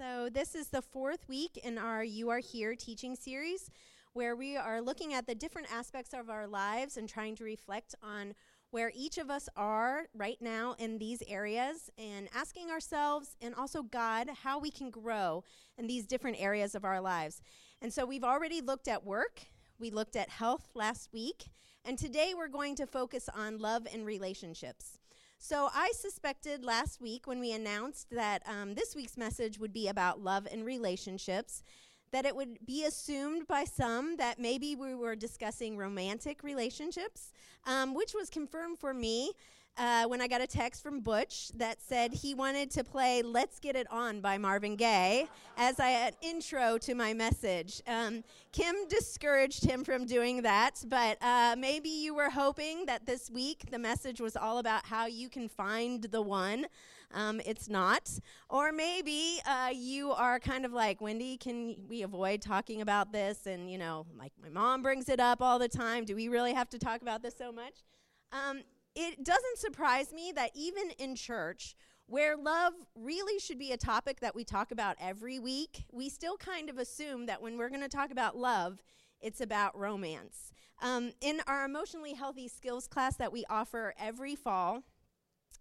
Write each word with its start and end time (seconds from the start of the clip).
So, 0.00 0.28
this 0.32 0.54
is 0.54 0.68
the 0.68 0.80
fourth 0.80 1.28
week 1.28 1.58
in 1.64 1.76
our 1.76 2.04
You 2.04 2.30
Are 2.30 2.38
Here 2.38 2.76
teaching 2.76 3.16
series 3.16 3.68
where 4.12 4.36
we 4.36 4.56
are 4.56 4.80
looking 4.80 5.12
at 5.12 5.26
the 5.26 5.34
different 5.34 5.66
aspects 5.74 6.14
of 6.14 6.30
our 6.30 6.46
lives 6.46 6.96
and 6.96 7.08
trying 7.08 7.34
to 7.34 7.42
reflect 7.42 7.96
on 8.00 8.34
where 8.70 8.92
each 8.94 9.18
of 9.18 9.28
us 9.28 9.48
are 9.56 10.04
right 10.14 10.40
now 10.40 10.76
in 10.78 10.98
these 10.98 11.20
areas 11.26 11.90
and 11.98 12.28
asking 12.32 12.70
ourselves 12.70 13.34
and 13.40 13.56
also 13.56 13.82
God 13.82 14.30
how 14.44 14.60
we 14.60 14.70
can 14.70 14.88
grow 14.90 15.42
in 15.76 15.88
these 15.88 16.06
different 16.06 16.40
areas 16.40 16.76
of 16.76 16.84
our 16.84 17.00
lives. 17.00 17.42
And 17.82 17.92
so, 17.92 18.06
we've 18.06 18.22
already 18.22 18.60
looked 18.60 18.86
at 18.86 19.04
work, 19.04 19.40
we 19.80 19.90
looked 19.90 20.14
at 20.14 20.28
health 20.28 20.68
last 20.76 21.08
week, 21.12 21.48
and 21.84 21.98
today 21.98 22.34
we're 22.36 22.46
going 22.46 22.76
to 22.76 22.86
focus 22.86 23.28
on 23.34 23.58
love 23.58 23.84
and 23.92 24.06
relationships. 24.06 24.98
So 25.38 25.68
I 25.72 25.92
suspected 25.94 26.64
last 26.64 27.00
week 27.00 27.26
when 27.26 27.38
we 27.38 27.52
announced 27.52 28.10
that 28.10 28.42
um, 28.46 28.74
this 28.74 28.96
week's 28.96 29.16
message 29.16 29.58
would 29.58 29.72
be 29.72 29.86
about 29.86 30.20
love 30.20 30.48
and 30.50 30.64
relationships, 30.64 31.62
that 32.10 32.26
it 32.26 32.34
would 32.34 32.66
be 32.66 32.84
assumed 32.84 33.46
by 33.46 33.64
some 33.64 34.16
that 34.16 34.40
maybe 34.40 34.74
we 34.74 34.96
were 34.96 35.14
discussing 35.14 35.76
romantic 35.76 36.42
relationships, 36.42 37.32
um, 37.66 37.94
which 37.94 38.14
was 38.14 38.28
confirmed 38.28 38.78
for 38.78 38.92
me 38.92 39.32
uh, 39.78 40.04
when 40.06 40.20
I 40.20 40.26
got 40.26 40.40
a 40.40 40.46
text 40.46 40.82
from 40.82 41.00
Butch 41.00 41.50
that 41.54 41.80
said 41.80 42.12
he 42.12 42.34
wanted 42.34 42.70
to 42.72 42.84
play 42.84 43.22
Let's 43.22 43.60
Get 43.60 43.76
It 43.76 43.86
On 43.90 44.20
by 44.20 44.36
Marvin 44.36 44.76
Gaye 44.76 45.28
as 45.56 45.78
I, 45.78 45.90
an 45.90 46.12
intro 46.20 46.78
to 46.78 46.94
my 46.94 47.14
message. 47.14 47.80
Um, 47.86 48.24
Kim 48.52 48.74
discouraged 48.88 49.64
him 49.64 49.84
from 49.84 50.04
doing 50.04 50.42
that, 50.42 50.82
but 50.86 51.16
uh, 51.22 51.54
maybe 51.56 51.88
you 51.88 52.14
were 52.14 52.30
hoping 52.30 52.86
that 52.86 53.06
this 53.06 53.30
week 53.30 53.70
the 53.70 53.78
message 53.78 54.20
was 54.20 54.36
all 54.36 54.58
about 54.58 54.84
how 54.84 55.06
you 55.06 55.28
can 55.28 55.48
find 55.48 56.02
the 56.02 56.22
one. 56.22 56.66
Um, 57.14 57.40
it's 57.46 57.68
not. 57.68 58.10
Or 58.50 58.72
maybe 58.72 59.40
uh, 59.46 59.70
you 59.72 60.12
are 60.12 60.38
kind 60.38 60.64
of 60.66 60.72
like, 60.72 61.00
Wendy, 61.00 61.36
can 61.36 61.76
we 61.88 62.02
avoid 62.02 62.42
talking 62.42 62.82
about 62.82 63.12
this? 63.12 63.46
And, 63.46 63.70
you 63.70 63.78
know, 63.78 64.06
like 64.18 64.32
my 64.42 64.50
mom 64.50 64.82
brings 64.82 65.08
it 65.08 65.20
up 65.20 65.40
all 65.40 65.58
the 65.58 65.68
time. 65.68 66.04
Do 66.04 66.14
we 66.14 66.28
really 66.28 66.52
have 66.52 66.68
to 66.70 66.78
talk 66.78 67.00
about 67.00 67.22
this 67.22 67.34
so 67.36 67.50
much? 67.50 67.84
Um, 68.32 68.62
it 68.98 69.22
doesn't 69.22 69.58
surprise 69.58 70.12
me 70.12 70.32
that 70.34 70.50
even 70.54 70.90
in 70.98 71.14
church, 71.14 71.76
where 72.06 72.36
love 72.36 72.72
really 72.96 73.38
should 73.38 73.58
be 73.58 73.70
a 73.70 73.76
topic 73.76 74.18
that 74.20 74.34
we 74.34 74.42
talk 74.42 74.72
about 74.72 74.96
every 75.00 75.38
week, 75.38 75.84
we 75.92 76.08
still 76.08 76.36
kind 76.36 76.68
of 76.68 76.78
assume 76.78 77.26
that 77.26 77.40
when 77.40 77.56
we're 77.56 77.68
going 77.68 77.80
to 77.80 77.88
talk 77.88 78.10
about 78.10 78.36
love, 78.36 78.82
it's 79.20 79.40
about 79.40 79.78
romance. 79.78 80.52
Um, 80.82 81.12
in 81.20 81.40
our 81.46 81.64
emotionally 81.64 82.14
healthy 82.14 82.48
skills 82.48 82.88
class 82.88 83.14
that 83.16 83.32
we 83.32 83.44
offer 83.48 83.94
every 84.00 84.34
fall, 84.34 84.82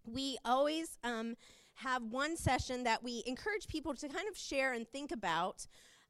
we 0.04 0.40
always 0.44 0.98
um, 1.04 1.36
have 1.76 2.02
one 2.02 2.38
session 2.38 2.86
that 2.86 3.04
we 3.04 3.22
encourage 3.28 3.68
people 3.68 3.94
to 3.94 4.08
kind 4.08 4.28
of 4.28 4.36
share 4.36 4.74
and 4.74 4.88
think 4.88 5.12
about 5.12 5.68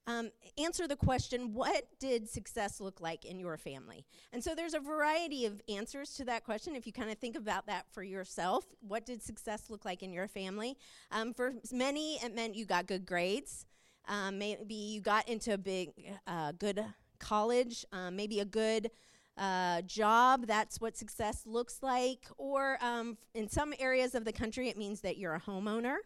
um, 0.07 0.31
answer 0.57 0.87
the 0.87 0.95
question 0.95 1.53
what 1.53 1.85
did 1.99 2.29
success 2.29 2.79
look 2.79 3.01
like 3.01 3.25
in 3.25 3.39
your 3.39 3.57
family? 3.57 4.05
And 4.31 4.41
so 4.41 4.55
there's 4.55 4.73
a 4.73 4.79
variety 4.79 5.45
of 5.45 5.61
answers 5.67 6.13
to 6.15 6.25
that 6.25 6.45
question 6.45 6.75
if 6.75 6.87
you 6.87 6.93
kind 6.93 7.11
of 7.11 7.17
think 7.17 7.35
about 7.35 7.67
that 7.67 7.85
for 7.91 8.03
yourself. 8.03 8.65
What 8.79 9.05
did 9.05 9.21
success 9.21 9.69
look 9.69 9.83
like 9.83 10.01
in 10.01 10.13
your 10.13 10.27
family? 10.27 10.77
Um, 11.11 11.33
for 11.33 11.53
many, 11.71 12.15
it 12.15 12.33
meant 12.33 12.55
you 12.55 12.65
got 12.65 12.87
good 12.87 13.05
grades. 13.05 13.65
Um, 14.07 14.39
maybe 14.39 14.73
you 14.73 15.01
got 15.01 15.27
into 15.27 15.53
a 15.53 15.57
big, 15.57 15.89
uh, 16.25 16.53
good 16.53 16.83
college, 17.19 17.85
um, 17.91 18.15
maybe 18.15 18.39
a 18.39 18.45
good 18.45 18.89
uh, 19.37 19.81
job. 19.81 20.47
That's 20.47 20.79
what 20.79 20.95
success 20.95 21.43
looks 21.45 21.79
like. 21.81 22.25
Or 22.37 22.77
um, 22.81 23.17
in 23.33 23.49
some 23.49 23.73
areas 23.77 24.15
of 24.15 24.23
the 24.23 24.31
country, 24.31 24.69
it 24.69 24.77
means 24.77 25.01
that 25.01 25.17
you're 25.17 25.35
a 25.35 25.41
homeowner. 25.41 25.97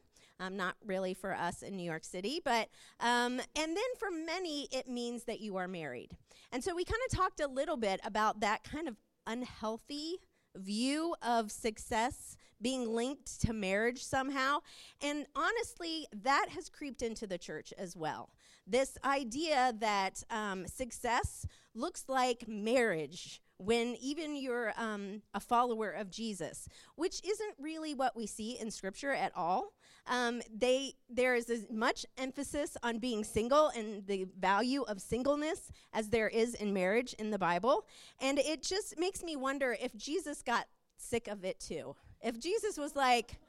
Um, 0.42 0.58
not 0.58 0.76
really 0.84 1.14
for 1.14 1.36
us 1.36 1.62
in 1.62 1.78
New 1.78 1.84
York 1.84 2.04
City, 2.04 2.42
but, 2.44 2.70
um, 3.00 3.40
and 3.56 3.78
then 3.78 3.92
for 4.00 4.10
many, 4.10 4.68
it 4.72 4.88
means 4.88 5.26
that 5.26 5.40
you 5.40 5.56
are 5.58 5.68
married. 5.68 6.18
And 6.52 6.64
so 6.64 6.76
we 6.76 6.84
kind 6.84 7.00
of 7.08 7.16
talked 7.16 7.40
a 7.40 7.48
little 7.48 7.78
bit 7.78 8.00
about 8.04 8.40
that 8.40 8.64
kind 8.64 8.88
of 8.88 8.96
unhealthy 9.28 10.16
view 10.56 11.16
of 11.22 11.52
success 11.52 12.36
being 12.60 12.88
linked 12.90 13.40
to 13.42 13.54
marriage 13.54 14.04
somehow. 14.04 14.60
And 15.00 15.28
honestly, 15.36 16.08
that 16.24 16.48
has 16.50 16.70
creeped 16.70 17.04
into 17.04 17.28
the 17.28 17.38
church 17.38 17.72
as 17.78 17.96
well. 17.96 18.32
This 18.66 18.98
idea 19.04 19.74
that 19.80 20.24
um, 20.30 20.68
success 20.68 21.46
looks 21.74 22.06
like 22.08 22.48
marriage 22.48 23.42
when 23.58 23.96
even 24.02 24.36
you're 24.36 24.74
um, 24.76 25.22
a 25.34 25.40
follower 25.40 25.92
of 25.92 26.10
Jesus, 26.10 26.68
which 26.96 27.22
isn't 27.24 27.56
really 27.60 27.94
what 27.94 28.16
we 28.16 28.26
see 28.26 28.58
in 28.60 28.72
Scripture 28.72 29.12
at 29.12 29.32
all. 29.36 29.74
Um, 30.12 30.42
they 30.54 30.94
there 31.10 31.36
is 31.36 31.50
as 31.50 31.66
much 31.72 32.06
emphasis 32.18 32.78
on 32.84 33.00
being 33.00 33.24
single 33.24 33.70
and 33.70 34.06
the 34.06 34.28
value 34.38 34.84
of 34.84 35.02
singleness 35.02 35.72
as 35.94 36.10
there 36.10 36.28
is 36.28 36.54
in 36.54 36.74
marriage 36.74 37.14
in 37.14 37.32
the 37.32 37.40
Bible, 37.40 37.88
and 38.20 38.38
it 38.38 38.62
just 38.62 39.00
makes 39.00 39.24
me 39.24 39.36
wonder 39.36 39.76
if 39.82 39.96
Jesus 39.96 40.44
got 40.44 40.68
sick 40.98 41.28
of 41.28 41.44
it 41.46 41.60
too. 41.60 41.96
If 42.22 42.40
Jesus 42.40 42.78
was 42.78 42.96
like, 42.96 43.40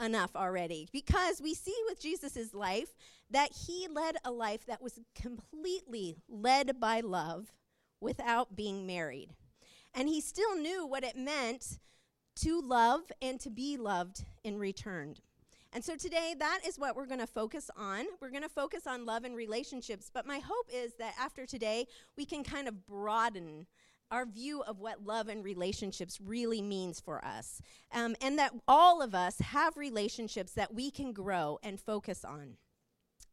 enough 0.00 0.36
already 0.36 0.86
because 0.92 1.40
we 1.40 1.54
see 1.54 1.74
with 1.88 2.00
Jesus' 2.00 2.52
life 2.52 2.94
that 3.30 3.50
he 3.66 3.88
led 3.90 4.16
a 4.24 4.30
life 4.30 4.66
that 4.66 4.82
was 4.82 5.00
completely 5.14 6.16
led 6.28 6.78
by 6.78 7.00
love 7.00 7.52
without 8.00 8.54
being 8.54 8.86
married. 8.86 9.34
And 9.94 10.08
he 10.08 10.20
still 10.20 10.56
knew 10.56 10.86
what 10.86 11.04
it 11.04 11.16
meant 11.16 11.78
to 12.36 12.60
love 12.60 13.00
and 13.22 13.40
to 13.40 13.50
be 13.50 13.76
loved 13.76 14.24
in 14.44 14.58
return. 14.58 15.16
And 15.76 15.84
so 15.84 15.94
today, 15.94 16.34
that 16.38 16.60
is 16.66 16.78
what 16.78 16.96
we're 16.96 17.04
going 17.04 17.20
to 17.20 17.26
focus 17.26 17.70
on. 17.76 18.06
We're 18.18 18.30
going 18.30 18.42
to 18.42 18.48
focus 18.48 18.86
on 18.86 19.04
love 19.04 19.24
and 19.24 19.36
relationships. 19.36 20.10
But 20.10 20.24
my 20.26 20.38
hope 20.38 20.70
is 20.72 20.94
that 20.94 21.12
after 21.20 21.44
today, 21.44 21.86
we 22.16 22.24
can 22.24 22.42
kind 22.42 22.66
of 22.66 22.86
broaden 22.86 23.66
our 24.10 24.24
view 24.24 24.62
of 24.62 24.78
what 24.78 25.04
love 25.04 25.28
and 25.28 25.44
relationships 25.44 26.18
really 26.18 26.62
means 26.62 26.98
for 26.98 27.22
us. 27.22 27.60
Um, 27.92 28.16
and 28.22 28.38
that 28.38 28.54
all 28.66 29.02
of 29.02 29.14
us 29.14 29.38
have 29.38 29.76
relationships 29.76 30.52
that 30.52 30.72
we 30.72 30.90
can 30.90 31.12
grow 31.12 31.58
and 31.62 31.78
focus 31.78 32.24
on. 32.24 32.56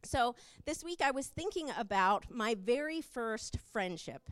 So 0.03 0.35
this 0.65 0.83
week, 0.83 0.99
I 1.01 1.11
was 1.11 1.27
thinking 1.27 1.69
about 1.77 2.25
my 2.29 2.57
very 2.61 2.99
first 2.99 3.57
friendship. 3.71 4.29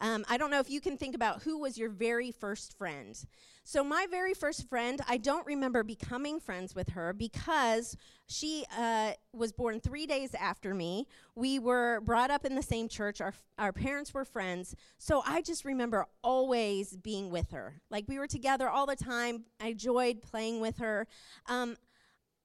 Um, 0.00 0.24
I 0.28 0.36
don't 0.36 0.50
know 0.50 0.60
if 0.60 0.70
you 0.70 0.80
can 0.80 0.96
think 0.96 1.14
about 1.14 1.42
who 1.42 1.58
was 1.58 1.76
your 1.76 1.90
very 1.90 2.30
first 2.30 2.76
friend. 2.78 3.18
So, 3.64 3.84
my 3.84 4.06
very 4.10 4.32
first 4.32 4.68
friend, 4.68 5.00
I 5.08 5.18
don't 5.18 5.46
remember 5.46 5.82
becoming 5.82 6.40
friends 6.40 6.74
with 6.74 6.90
her 6.90 7.12
because 7.12 7.96
she 8.26 8.64
uh, 8.76 9.12
was 9.32 9.52
born 9.52 9.80
three 9.80 10.06
days 10.06 10.34
after 10.34 10.72
me. 10.72 11.06
We 11.34 11.58
were 11.58 12.00
brought 12.00 12.30
up 12.30 12.46
in 12.46 12.54
the 12.54 12.62
same 12.62 12.88
church, 12.88 13.20
our, 13.20 13.34
our 13.58 13.72
parents 13.72 14.14
were 14.14 14.24
friends. 14.24 14.74
So, 14.98 15.22
I 15.26 15.42
just 15.42 15.64
remember 15.64 16.06
always 16.22 16.96
being 16.96 17.30
with 17.30 17.50
her. 17.50 17.82
Like, 17.90 18.04
we 18.08 18.18
were 18.18 18.28
together 18.28 18.68
all 18.68 18.86
the 18.86 18.96
time. 18.96 19.44
I 19.60 19.68
enjoyed 19.68 20.22
playing 20.22 20.60
with 20.60 20.78
her. 20.78 21.06
Um, 21.46 21.76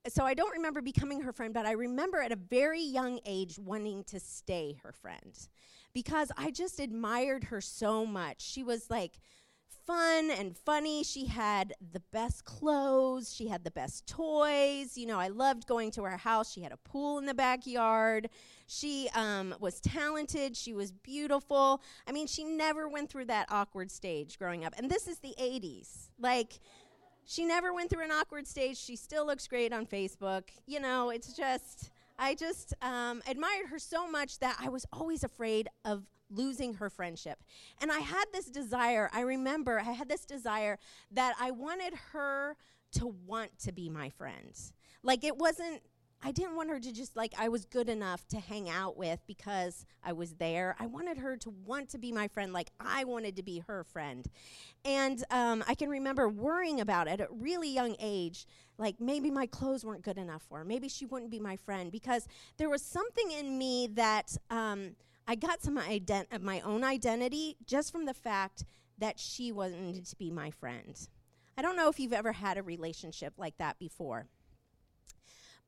so 0.09 0.25
I 0.25 0.33
don't 0.33 0.51
remember 0.51 0.81
becoming 0.81 1.21
her 1.21 1.31
friend, 1.31 1.53
but 1.53 1.65
I 1.65 1.71
remember 1.71 2.21
at 2.21 2.33
a 2.33 2.35
very 2.35 2.81
young 2.81 3.21
age 3.25 3.57
wanting 3.57 4.03
to 4.05 4.19
stay 4.19 4.77
her 4.83 4.91
friend 4.91 5.33
because 5.93 6.31
I 6.37 6.51
just 6.51 6.79
admired 6.79 7.45
her 7.45 7.61
so 7.61 8.05
much. 8.05 8.41
She 8.41 8.63
was 8.63 8.89
like 8.89 9.19
fun 9.85 10.31
and 10.31 10.57
funny. 10.57 11.03
She 11.03 11.25
had 11.25 11.73
the 11.91 12.01
best 12.11 12.45
clothes, 12.45 13.33
she 13.33 13.47
had 13.47 13.63
the 13.63 13.71
best 13.71 14.07
toys. 14.07 14.97
You 14.97 15.07
know, 15.07 15.19
I 15.19 15.27
loved 15.27 15.67
going 15.67 15.91
to 15.91 16.03
her 16.03 16.17
house. 16.17 16.51
She 16.51 16.61
had 16.61 16.71
a 16.71 16.77
pool 16.77 17.17
in 17.19 17.25
the 17.25 17.33
backyard. 17.33 18.29
She 18.67 19.09
um, 19.13 19.53
was 19.59 19.79
talented, 19.79 20.55
she 20.55 20.73
was 20.73 20.91
beautiful. 20.91 21.81
I 22.07 22.11
mean, 22.11 22.27
she 22.27 22.43
never 22.43 22.87
went 22.87 23.09
through 23.09 23.25
that 23.25 23.47
awkward 23.49 23.91
stage 23.91 24.39
growing 24.39 24.65
up. 24.65 24.73
And 24.77 24.89
this 24.89 25.07
is 25.07 25.19
the 25.19 25.35
80s. 25.39 26.09
Like, 26.19 26.59
she 27.25 27.45
never 27.45 27.73
went 27.73 27.89
through 27.89 28.03
an 28.03 28.11
awkward 28.11 28.47
stage. 28.47 28.77
She 28.77 28.95
still 28.95 29.25
looks 29.25 29.47
great 29.47 29.71
on 29.71 29.85
Facebook. 29.85 30.43
You 30.65 30.79
know, 30.79 31.09
it's 31.09 31.33
just 31.33 31.89
I 32.17 32.35
just 32.35 32.73
um, 32.81 33.21
admired 33.27 33.67
her 33.69 33.79
so 33.79 34.09
much 34.09 34.39
that 34.39 34.57
I 34.59 34.69
was 34.69 34.85
always 34.91 35.23
afraid 35.23 35.67
of 35.85 36.05
losing 36.29 36.75
her 36.75 36.89
friendship. 36.89 37.43
And 37.81 37.91
I 37.91 37.99
had 37.99 38.25
this 38.33 38.45
desire, 38.45 39.09
I 39.13 39.21
remember 39.21 39.79
I 39.79 39.91
had 39.91 40.09
this 40.09 40.25
desire 40.25 40.79
that 41.11 41.35
I 41.39 41.51
wanted 41.51 41.93
her 42.11 42.55
to 42.93 43.07
want 43.25 43.57
to 43.59 43.71
be 43.71 43.89
my 43.89 44.09
friend. 44.09 44.53
Like 45.03 45.23
it 45.23 45.37
wasn't 45.37 45.81
I 46.25 46.31
didn't 46.31 46.55
want 46.55 46.69
her 46.69 46.79
to 46.79 46.93
just 46.93 47.17
like 47.17 47.33
I 47.37 47.49
was 47.49 47.65
good 47.65 47.89
enough 47.89 48.25
to 48.29 48.39
hang 48.39 48.69
out 48.69 48.97
with 48.97 49.19
because 49.27 49.85
I 50.03 50.13
was 50.13 50.35
there. 50.35 50.75
I 50.79 50.85
wanted 50.85 51.17
her 51.17 51.35
to 51.37 51.49
want 51.49 51.89
to 51.89 51.97
be 51.97 52.13
my 52.13 52.29
friend, 52.29 52.53
like 52.53 52.69
I 52.79 53.03
wanted 53.03 53.35
to 53.35 53.43
be 53.43 53.59
her 53.67 53.83
friend. 53.83 54.25
And 54.85 55.23
um, 55.29 55.63
I 55.67 55.75
can 55.75 55.89
remember 55.89 56.29
worrying 56.29 56.79
about 56.79 57.07
it 57.07 57.19
at 57.19 57.21
a 57.21 57.27
really 57.29 57.69
young 57.69 57.97
age, 57.99 58.47
like 58.77 59.01
maybe 59.01 59.31
my 59.31 59.45
clothes 59.45 59.83
weren't 59.83 60.01
good 60.01 60.17
enough 60.17 60.43
for 60.47 60.59
her. 60.59 60.65
Maybe 60.65 60.87
she 60.87 61.05
wouldn't 61.05 61.31
be 61.31 61.39
my 61.39 61.57
friend 61.57 61.91
because 61.91 62.27
there 62.57 62.69
was 62.69 62.81
something 62.81 63.31
in 63.31 63.57
me 63.57 63.87
that 63.93 64.37
um, 64.49 64.95
I 65.27 65.35
got 65.35 65.61
some 65.61 65.77
ident- 65.77 66.41
my 66.41 66.61
own 66.61 66.85
identity 66.85 67.57
just 67.65 67.91
from 67.91 68.05
the 68.05 68.13
fact 68.13 68.63
that 68.97 69.19
she 69.19 69.51
wanted 69.51 70.05
to 70.05 70.15
be 70.15 70.31
my 70.31 70.51
friend. 70.51 71.07
I 71.57 71.61
don't 71.61 71.75
know 71.75 71.89
if 71.89 71.99
you've 71.99 72.13
ever 72.13 72.31
had 72.31 72.57
a 72.57 72.63
relationship 72.63 73.33
like 73.37 73.57
that 73.57 73.77
before. 73.77 74.27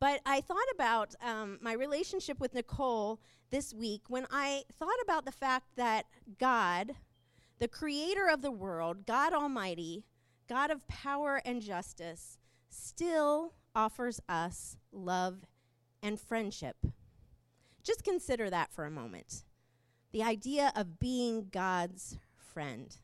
But 0.05 0.21
I 0.23 0.39
thought 0.39 0.67
about 0.71 1.15
um, 1.19 1.57
my 1.63 1.73
relationship 1.73 2.39
with 2.39 2.53
Nicole 2.53 3.19
this 3.49 3.73
week 3.73 4.03
when 4.07 4.27
I 4.29 4.61
thought 4.77 5.01
about 5.01 5.25
the 5.25 5.31
fact 5.31 5.77
that 5.77 6.05
God, 6.37 6.91
the 7.57 7.67
creator 7.67 8.27
of 8.31 8.43
the 8.43 8.51
world, 8.51 9.07
God 9.07 9.33
Almighty, 9.33 10.05
God 10.47 10.69
of 10.69 10.87
power 10.87 11.41
and 11.43 11.59
justice, 11.59 12.37
still 12.69 13.53
offers 13.73 14.21
us 14.29 14.77
love 14.91 15.47
and 16.03 16.19
friendship. 16.19 16.77
Just 17.81 18.03
consider 18.03 18.51
that 18.51 18.71
for 18.71 18.85
a 18.85 18.91
moment. 18.91 19.43
The 20.11 20.21
idea 20.21 20.71
of 20.75 20.99
being 20.99 21.47
God's 21.51 22.19
friend. 22.35 22.95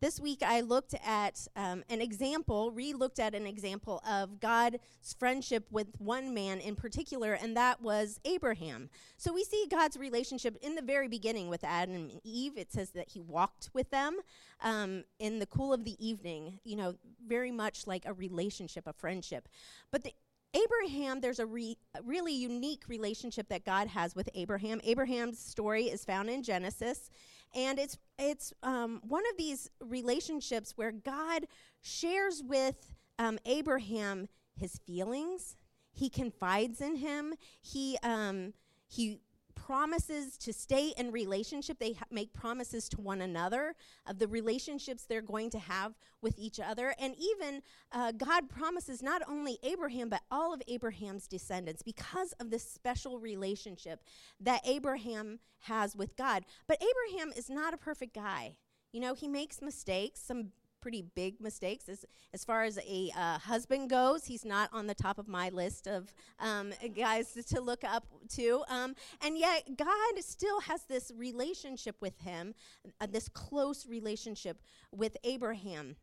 This 0.00 0.20
week 0.20 0.42
I 0.44 0.60
looked 0.60 0.94
at 1.06 1.48
um, 1.56 1.82
an 1.88 2.02
example, 2.02 2.70
re 2.70 2.92
looked 2.92 3.18
at 3.18 3.34
an 3.34 3.46
example 3.46 4.02
of 4.06 4.40
God's 4.40 4.78
friendship 5.18 5.66
with 5.70 5.88
one 5.98 6.34
man 6.34 6.60
in 6.60 6.76
particular, 6.76 7.32
and 7.32 7.56
that 7.56 7.80
was 7.80 8.20
Abraham. 8.26 8.90
So 9.16 9.32
we 9.32 9.42
see 9.42 9.66
God's 9.70 9.96
relationship 9.96 10.58
in 10.60 10.74
the 10.74 10.82
very 10.82 11.08
beginning 11.08 11.48
with 11.48 11.64
Adam 11.64 11.94
and 11.94 12.20
Eve. 12.24 12.58
It 12.58 12.72
says 12.72 12.90
that 12.90 13.08
he 13.08 13.22
walked 13.22 13.70
with 13.72 13.90
them 13.90 14.18
um, 14.60 15.04
in 15.18 15.38
the 15.38 15.46
cool 15.46 15.72
of 15.72 15.84
the 15.84 15.96
evening, 16.06 16.60
you 16.62 16.76
know, 16.76 16.96
very 17.26 17.50
much 17.50 17.86
like 17.86 18.04
a 18.04 18.12
relationship, 18.12 18.86
a 18.86 18.92
friendship. 18.92 19.48
But 19.90 20.04
the 20.04 20.12
Abraham, 20.56 21.20
there's 21.20 21.38
a, 21.38 21.46
re, 21.46 21.76
a, 21.94 22.02
really 22.02 22.32
unique 22.32 22.84
relationship 22.88 23.48
that 23.48 23.64
God 23.64 23.88
has 23.88 24.14
with 24.14 24.28
Abraham. 24.34 24.80
Abraham's 24.84 25.38
story 25.38 25.84
is 25.84 26.04
found 26.04 26.30
in 26.30 26.42
Genesis, 26.42 27.10
and 27.54 27.78
it's 27.78 27.98
it's 28.18 28.52
um, 28.62 29.00
one 29.06 29.24
of 29.30 29.36
these 29.36 29.70
relationships 29.80 30.72
where 30.76 30.92
God 30.92 31.46
shares 31.82 32.42
with 32.44 32.94
um, 33.18 33.38
Abraham 33.44 34.28
his 34.58 34.78
feelings. 34.86 35.56
He 35.92 36.08
confides 36.08 36.80
in 36.80 36.96
him. 36.96 37.34
He 37.60 37.98
um, 38.02 38.54
he 38.88 39.20
promises 39.66 40.38
to 40.38 40.52
stay 40.52 40.92
in 40.96 41.10
relationship. 41.10 41.80
They 41.80 41.94
ha- 41.94 42.04
make 42.08 42.32
promises 42.32 42.88
to 42.90 43.00
one 43.00 43.20
another 43.20 43.74
of 44.06 44.20
the 44.20 44.28
relationships 44.28 45.04
they're 45.04 45.20
going 45.20 45.50
to 45.50 45.58
have 45.58 45.94
with 46.22 46.38
each 46.38 46.60
other. 46.60 46.94
And 47.00 47.16
even 47.18 47.62
uh, 47.90 48.12
God 48.12 48.48
promises 48.48 49.02
not 49.02 49.22
only 49.28 49.58
Abraham, 49.64 50.08
but 50.08 50.22
all 50.30 50.54
of 50.54 50.62
Abraham's 50.68 51.26
descendants 51.26 51.82
because 51.82 52.32
of 52.38 52.50
this 52.50 52.62
special 52.62 53.18
relationship 53.18 54.04
that 54.38 54.60
Abraham 54.64 55.40
has 55.62 55.96
with 55.96 56.16
God. 56.16 56.44
But 56.68 56.80
Abraham 56.80 57.32
is 57.36 57.50
not 57.50 57.74
a 57.74 57.78
perfect 57.78 58.14
guy. 58.14 58.58
You 58.92 59.00
know, 59.00 59.14
he 59.14 59.26
makes 59.26 59.60
mistakes, 59.60 60.20
some 60.20 60.52
pretty 60.86 61.02
big 61.16 61.40
mistakes. 61.40 61.88
As, 61.88 62.04
as 62.32 62.44
far 62.44 62.62
as 62.62 62.78
a 62.78 63.10
uh, 63.18 63.38
husband 63.38 63.90
goes, 63.90 64.24
he's 64.24 64.44
not 64.44 64.70
on 64.72 64.86
the 64.86 64.94
top 64.94 65.18
of 65.18 65.26
my 65.26 65.48
list 65.48 65.88
of 65.88 66.14
um, 66.38 66.72
guys 66.96 67.32
to 67.44 67.60
look 67.60 67.82
up 67.82 68.06
to. 68.36 68.62
Um, 68.68 68.94
and 69.20 69.36
yet, 69.36 69.76
God 69.76 69.96
still 70.20 70.60
has 70.60 70.84
this 70.84 71.10
relationship 71.16 71.96
with 72.00 72.16
him, 72.20 72.54
uh, 73.00 73.08
this 73.10 73.28
close 73.28 73.84
relationship 73.88 74.62
with 74.92 75.16
Abraham 75.24 75.96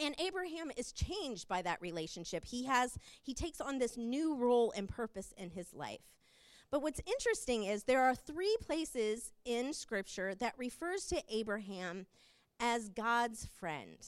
and 0.00 0.14
abraham 0.18 0.72
is 0.76 0.90
changed 0.92 1.46
by 1.46 1.62
that 1.62 1.80
relationship 1.80 2.44
he 2.46 2.64
has 2.64 2.98
he 3.22 3.32
takes 3.32 3.60
on 3.60 3.78
this 3.78 3.96
new 3.96 4.34
role 4.34 4.72
and 4.76 4.88
purpose 4.88 5.32
in 5.36 5.50
his 5.50 5.72
life 5.72 6.00
but 6.70 6.82
what's 6.82 7.00
interesting 7.06 7.64
is 7.64 7.84
there 7.84 8.02
are 8.02 8.14
three 8.14 8.56
places 8.66 9.30
in 9.44 9.72
scripture 9.72 10.34
that 10.34 10.54
refers 10.58 11.06
to 11.06 11.22
abraham 11.28 12.06
as 12.60 12.88
God's 12.88 13.46
friend. 13.46 13.98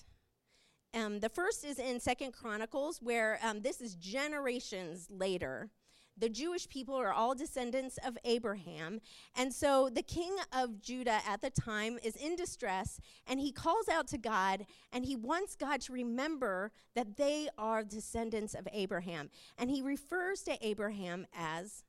Um, 0.94 1.20
the 1.20 1.28
first 1.28 1.64
is 1.64 1.78
in 1.78 2.00
Second 2.00 2.32
Chronicles, 2.32 3.00
where 3.02 3.38
um, 3.42 3.60
this 3.60 3.80
is 3.80 3.94
generations 3.96 5.08
later. 5.10 5.70
The 6.18 6.30
Jewish 6.30 6.66
people 6.70 6.94
are 6.94 7.12
all 7.12 7.34
descendants 7.34 7.98
of 8.04 8.16
Abraham. 8.24 9.00
And 9.34 9.52
so 9.52 9.90
the 9.92 10.02
king 10.02 10.34
of 10.50 10.80
Judah 10.80 11.20
at 11.28 11.42
the 11.42 11.50
time 11.50 11.98
is 12.02 12.16
in 12.16 12.36
distress, 12.36 12.98
and 13.26 13.38
he 13.38 13.52
calls 13.52 13.88
out 13.90 14.08
to 14.08 14.18
God, 14.18 14.64
and 14.92 15.04
he 15.04 15.16
wants 15.16 15.54
God 15.54 15.82
to 15.82 15.92
remember 15.92 16.72
that 16.94 17.18
they 17.18 17.48
are 17.58 17.84
descendants 17.84 18.54
of 18.54 18.66
Abraham. 18.72 19.28
And 19.58 19.68
he 19.68 19.82
refers 19.82 20.40
to 20.44 20.56
Abraham 20.66 21.26
as 21.36 21.84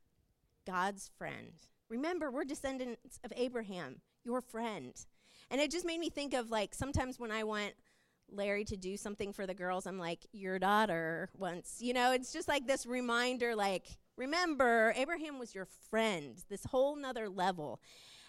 God's 0.65 1.09
friend. 1.17 1.53
Remember, 1.87 2.29
we're 2.29 2.43
descendants 2.43 3.21
of 3.23 3.31
Abraham, 3.37 4.01
your 4.25 4.41
friend. 4.41 4.93
And 5.49 5.61
it 5.61 5.71
just 5.71 5.85
made 5.85 5.99
me 5.99 6.09
think 6.09 6.33
of 6.33 6.51
like 6.51 6.73
sometimes 6.73 7.19
when 7.19 7.31
I 7.31 7.43
want 7.43 7.73
Larry 8.29 8.65
to 8.65 8.75
do 8.75 8.97
something 8.97 9.31
for 9.31 9.47
the 9.47 9.53
girls, 9.53 9.87
I'm 9.87 9.99
like, 9.99 10.25
your 10.33 10.59
daughter 10.59 11.29
once. 11.37 11.77
You 11.79 11.93
know, 11.93 12.11
it's 12.11 12.33
just 12.33 12.47
like 12.47 12.67
this 12.67 12.85
reminder, 12.85 13.55
like, 13.55 13.97
remember, 14.17 14.93
Abraham 14.97 15.39
was 15.39 15.55
your 15.55 15.67
friend, 15.89 16.43
this 16.49 16.65
whole 16.65 16.95
nother 16.95 17.29
level. 17.29 17.79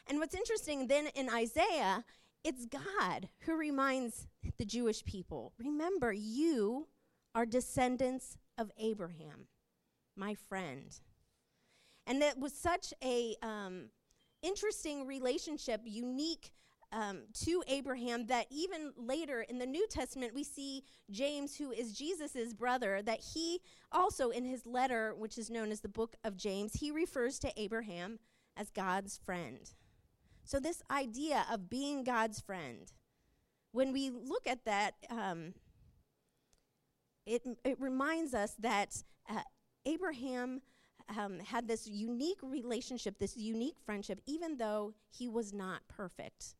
And 0.06 0.18
what's 0.18 0.34
interesting 0.34 0.86
then 0.86 1.08
in 1.14 1.28
Isaiah, 1.28 2.04
it's 2.44 2.66
God 2.66 3.28
who 3.40 3.56
reminds 3.56 4.28
the 4.58 4.64
Jewish 4.64 5.04
people 5.04 5.52
remember, 5.58 6.12
you 6.12 6.86
are 7.34 7.44
descendants 7.44 8.36
of 8.56 8.70
Abraham, 8.78 9.48
my 10.16 10.34
friend. 10.34 10.98
And 12.06 12.22
that 12.22 12.38
was 12.38 12.54
such 12.54 12.94
a 13.04 13.36
um, 13.42 13.90
interesting 14.42 15.06
relationship, 15.06 15.82
unique 15.84 16.52
um, 16.92 17.22
to 17.44 17.62
Abraham 17.68 18.26
that 18.26 18.46
even 18.50 18.92
later 18.96 19.42
in 19.42 19.58
the 19.58 19.66
New 19.66 19.86
Testament, 19.88 20.34
we 20.34 20.44
see 20.44 20.84
James, 21.10 21.56
who 21.56 21.70
is 21.70 21.92
Jesus' 21.92 22.54
brother, 22.54 23.02
that 23.02 23.20
he 23.34 23.60
also, 23.92 24.30
in 24.30 24.44
his 24.44 24.66
letter, 24.66 25.14
which 25.14 25.38
is 25.38 25.50
known 25.50 25.70
as 25.70 25.80
the 25.80 25.88
book 25.88 26.16
of 26.24 26.36
James, 26.36 26.74
he 26.74 26.90
refers 26.90 27.38
to 27.40 27.52
Abraham 27.60 28.18
as 28.56 28.70
God's 28.70 29.18
friend. 29.24 29.70
So, 30.44 30.58
this 30.58 30.82
idea 30.90 31.44
of 31.52 31.68
being 31.68 32.04
God's 32.04 32.40
friend, 32.40 32.90
when 33.72 33.92
we 33.92 34.10
look 34.10 34.46
at 34.46 34.64
that, 34.64 34.94
um, 35.10 35.52
it, 37.26 37.42
it 37.64 37.78
reminds 37.78 38.32
us 38.32 38.54
that 38.60 39.02
uh, 39.28 39.42
Abraham 39.84 40.62
um, 41.16 41.38
had 41.40 41.68
this 41.68 41.86
unique 41.86 42.38
relationship, 42.42 43.18
this 43.18 43.36
unique 43.36 43.76
friendship, 43.84 44.20
even 44.26 44.56
though 44.56 44.94
he 45.10 45.28
was 45.28 45.52
not 45.52 45.80
perfect. 45.88 46.54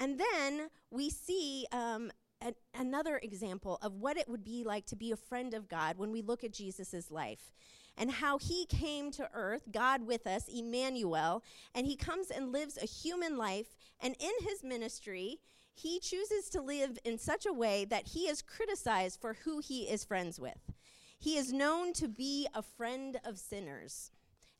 And 0.00 0.18
then 0.18 0.68
we 0.90 1.10
see 1.10 1.66
um, 1.70 2.10
a, 2.42 2.54
another 2.74 3.20
example 3.22 3.78
of 3.82 3.92
what 3.94 4.16
it 4.16 4.28
would 4.28 4.42
be 4.42 4.64
like 4.64 4.86
to 4.86 4.96
be 4.96 5.12
a 5.12 5.16
friend 5.16 5.52
of 5.52 5.68
God 5.68 5.98
when 5.98 6.10
we 6.10 6.22
look 6.22 6.42
at 6.42 6.52
Jesus' 6.52 7.10
life 7.10 7.52
and 7.98 8.10
how 8.10 8.38
he 8.38 8.64
came 8.64 9.10
to 9.12 9.28
earth, 9.34 9.64
God 9.70 10.06
with 10.06 10.26
us, 10.26 10.48
Emmanuel, 10.48 11.44
and 11.74 11.86
he 11.86 11.96
comes 11.96 12.30
and 12.30 12.50
lives 12.50 12.78
a 12.78 12.86
human 12.86 13.36
life. 13.36 13.76
And 14.00 14.16
in 14.18 14.32
his 14.40 14.64
ministry, 14.64 15.38
he 15.74 16.00
chooses 16.00 16.48
to 16.50 16.62
live 16.62 16.98
in 17.04 17.18
such 17.18 17.44
a 17.44 17.52
way 17.52 17.84
that 17.84 18.08
he 18.08 18.20
is 18.20 18.40
criticized 18.40 19.20
for 19.20 19.34
who 19.44 19.58
he 19.58 19.82
is 19.82 20.04
friends 20.04 20.40
with. 20.40 20.72
He 21.18 21.36
is 21.36 21.52
known 21.52 21.92
to 21.94 22.08
be 22.08 22.48
a 22.54 22.62
friend 22.62 23.20
of 23.22 23.38
sinners. 23.38 24.10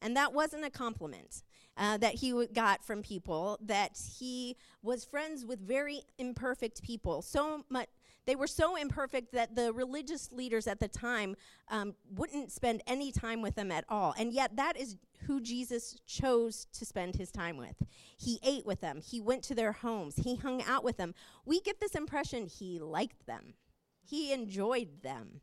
And 0.03 0.15
that 0.17 0.35
wasn't 0.35 0.67
a 0.67 0.71
compliment 0.71 1.43
uh, 1.77 1.97
that 1.99 2.15
he 2.15 2.31
w- 2.31 2.49
got 2.53 2.85
from 2.85 3.03
people, 3.03 3.59
that 3.63 3.99
he 4.19 4.57
was 4.83 5.05
friends 5.05 5.45
with 5.45 5.61
very 5.61 6.03
imperfect 6.19 6.83
people. 6.83 7.23
So 7.23 7.65
much. 7.69 7.89
They 8.27 8.37
were 8.37 8.47
so 8.47 8.77
imperfect 8.77 9.33
that 9.33 9.55
the 9.57 9.73
religious 9.73 10.31
leaders 10.31 10.67
at 10.67 10.79
the 10.79 10.89
time 10.89 11.37
um, 11.69 11.95
wouldn't 12.15 12.53
spend 12.53 12.83
any 12.87 13.11
time 13.11 13.41
with 13.41 13.55
them 13.55 13.73
at 13.73 13.85
all. 13.89 14.15
And 14.19 14.33
yet, 14.33 14.57
that 14.57 14.77
is 14.77 14.97
who 15.27 15.41
Jesus 15.41 15.97
chose 16.07 16.67
to 16.73 16.85
spend 16.85 17.17
his 17.17 17.31
time 17.31 17.57
with. 17.57 17.77
He 18.17 18.39
ate 18.45 18.67
with 18.67 18.81
them, 18.81 19.01
he 19.01 19.21
went 19.21 19.43
to 19.45 19.55
their 19.55 19.73
homes, 19.73 20.17
he 20.17 20.37
hung 20.37 20.63
out 20.65 20.85
with 20.85 20.97
them. 20.97 21.15
We 21.45 21.61
get 21.61 21.81
this 21.81 21.95
impression 21.95 22.47
he 22.47 22.79
liked 22.79 23.27
them, 23.27 23.55
he 24.03 24.33
enjoyed 24.33 25.03
them. 25.03 25.41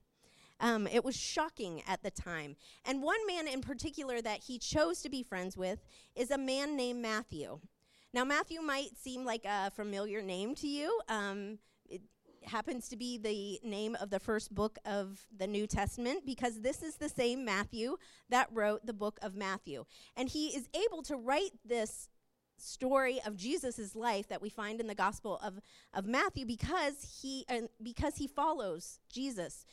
Um, 0.60 0.88
it 0.88 1.04
was 1.04 1.16
shocking 1.16 1.84
at 1.88 2.04
the 2.04 2.12
time. 2.12 2.56
And 2.86 3.02
one 3.02 3.26
man 3.28 3.48
in 3.48 3.62
particular 3.62 4.22
that 4.22 4.44
he 4.44 4.58
chose 4.58 5.02
to 5.02 5.10
be 5.10 5.24
friends 5.24 5.56
with 5.56 5.86
is 6.16 6.32
a 6.32 6.38
man 6.38 6.76
named 6.76 7.02
Matthew. 7.02 7.60
Now, 8.14 8.24
Matthew 8.24 8.62
might 8.62 8.98
seem 8.98 9.26
like 9.26 9.46
a 9.46 9.70
familiar 9.72 10.22
name 10.22 10.56
to 10.56 10.68
you. 10.68 11.00
Um, 11.10 11.60
it 11.90 12.02
happens 12.46 12.88
to 12.90 12.98
be 12.98 13.18
the 13.18 13.60
name 13.68 13.96
of 14.00 14.10
the 14.10 14.20
first 14.20 14.56
book 14.56 14.80
of 14.86 15.20
the 15.36 15.48
New 15.48 15.68
Testament 15.68 16.26
because 16.26 16.62
this 16.62 16.82
is 16.82 16.96
the 16.96 17.10
same 17.10 17.46
Matthew 17.46 17.98
that 18.30 18.48
wrote 18.52 18.86
the 18.86 18.94
book 18.94 19.20
of 19.22 19.36
Matthew. 19.36 19.86
And 20.16 20.30
he 20.30 20.48
is 20.48 20.68
able 20.74 21.04
to 21.04 21.16
write 21.16 21.52
this 21.66 22.10
story 22.58 23.20
of 23.26 23.36
Jesus' 23.36 23.96
life 23.96 24.28
that 24.30 24.42
we 24.42 24.50
find 24.50 24.80
in 24.80 24.88
the 24.88 24.96
Gospel 24.96 25.40
of, 25.44 25.60
of 25.94 26.06
Matthew 26.06 26.46
because 26.46 27.20
he, 27.22 27.46
uh, 27.50 27.68
because 27.82 28.16
he 28.16 28.28
follows 28.28 29.00
Jesus 29.12 29.66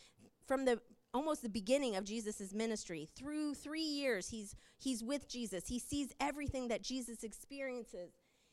from 0.47 0.65
the 0.65 0.81
almost 1.13 1.43
the 1.43 1.49
beginning 1.49 1.95
of 1.95 2.05
Jesus' 2.05 2.53
ministry. 2.53 3.09
Through 3.17 3.55
three 3.55 3.81
years, 3.81 4.31
he's, 4.31 4.57
he's 4.77 5.03
with 5.03 5.29
Jesus. 5.29 5.69
He 5.69 5.79
sees 5.79 6.13
everything 6.19 6.67
that 6.69 6.83
Jesus 6.83 7.23
experiences. 7.23 8.11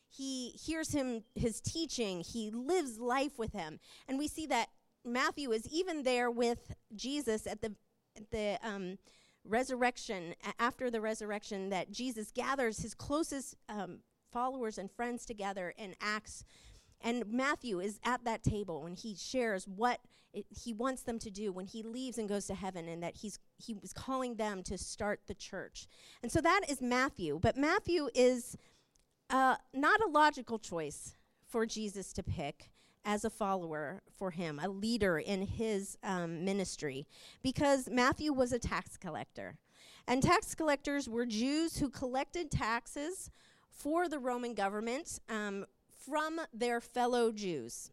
He 0.07 0.49
hears 0.49 0.91
him, 0.91 1.23
his 1.33 1.59
teaching. 1.59 2.21
He 2.21 2.51
lives 2.51 2.99
life 2.99 3.39
with 3.39 3.53
him. 3.53 3.79
And 4.07 4.19
we 4.19 4.27
see 4.27 4.45
that 4.45 4.67
Matthew 5.03 5.51
is 5.51 5.67
even 5.71 6.03
there 6.03 6.29
with 6.29 6.73
Jesus 6.95 7.47
at 7.47 7.61
the 7.61 7.73
the 8.29 8.59
um, 8.61 8.97
resurrection, 9.45 10.35
after 10.59 10.91
the 10.91 10.99
resurrection, 10.99 11.69
that 11.69 11.91
Jesus 11.91 12.29
gathers 12.29 12.79
his 12.79 12.93
closest 12.93 13.55
um, 13.69 13.99
followers 14.31 14.77
and 14.77 14.91
friends 14.91 15.25
together 15.25 15.73
in 15.77 15.95
Acts. 16.01 16.43
And 17.03 17.25
Matthew 17.27 17.79
is 17.79 17.99
at 18.03 18.23
that 18.25 18.43
table 18.43 18.83
when 18.83 18.95
he 18.95 19.15
shares 19.15 19.67
what 19.67 19.99
it, 20.33 20.45
he 20.49 20.73
wants 20.73 21.03
them 21.03 21.19
to 21.19 21.29
do 21.29 21.51
when 21.51 21.65
he 21.65 21.83
leaves 21.83 22.17
and 22.17 22.29
goes 22.29 22.45
to 22.47 22.55
heaven, 22.55 22.87
and 22.87 23.03
that 23.03 23.17
he's 23.17 23.39
he 23.57 23.73
was 23.73 23.93
calling 23.93 24.35
them 24.35 24.63
to 24.63 24.77
start 24.77 25.21
the 25.27 25.33
church. 25.33 25.87
And 26.23 26.31
so 26.31 26.41
that 26.41 26.61
is 26.69 26.81
Matthew. 26.81 27.39
But 27.41 27.57
Matthew 27.57 28.09
is 28.15 28.57
uh, 29.29 29.55
not 29.73 30.01
a 30.01 30.07
logical 30.07 30.59
choice 30.59 31.15
for 31.47 31.65
Jesus 31.65 32.13
to 32.13 32.23
pick 32.23 32.71
as 33.03 33.25
a 33.25 33.29
follower 33.29 34.03
for 34.15 34.31
him, 34.31 34.59
a 34.61 34.69
leader 34.69 35.17
in 35.17 35.41
his 35.41 35.97
um, 36.03 36.45
ministry, 36.45 37.07
because 37.41 37.89
Matthew 37.89 38.31
was 38.31 38.51
a 38.51 38.59
tax 38.59 38.95
collector. 38.95 39.57
And 40.07 40.21
tax 40.21 40.55
collectors 40.55 41.09
were 41.09 41.25
Jews 41.25 41.77
who 41.77 41.89
collected 41.89 42.51
taxes 42.51 43.31
for 43.69 44.07
the 44.07 44.19
Roman 44.19 44.53
government 44.53 45.19
um, 45.29 45.65
from 46.05 46.39
their 46.53 46.81
fellow 46.81 47.31
Jews. 47.31 47.91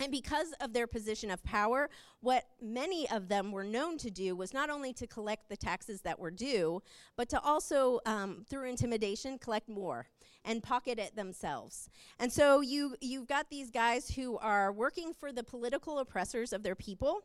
And 0.00 0.10
because 0.10 0.52
of 0.60 0.72
their 0.72 0.88
position 0.88 1.30
of 1.30 1.44
power, 1.44 1.88
what 2.20 2.44
many 2.60 3.08
of 3.10 3.28
them 3.28 3.52
were 3.52 3.62
known 3.62 3.96
to 3.98 4.10
do 4.10 4.34
was 4.34 4.52
not 4.52 4.68
only 4.68 4.92
to 4.94 5.06
collect 5.06 5.48
the 5.48 5.56
taxes 5.56 6.00
that 6.00 6.18
were 6.18 6.32
due, 6.32 6.82
but 7.16 7.28
to 7.28 7.40
also, 7.40 8.00
um, 8.04 8.44
through 8.48 8.68
intimidation, 8.68 9.38
collect 9.38 9.68
more 9.68 10.08
and 10.44 10.62
pocket 10.62 10.98
it 10.98 11.14
themselves. 11.14 11.88
And 12.18 12.32
so 12.32 12.60
you, 12.60 12.96
you've 13.00 13.28
got 13.28 13.50
these 13.50 13.70
guys 13.70 14.10
who 14.10 14.36
are 14.38 14.72
working 14.72 15.14
for 15.14 15.32
the 15.32 15.44
political 15.44 16.00
oppressors 16.00 16.52
of 16.52 16.62
their 16.62 16.74
people. 16.74 17.22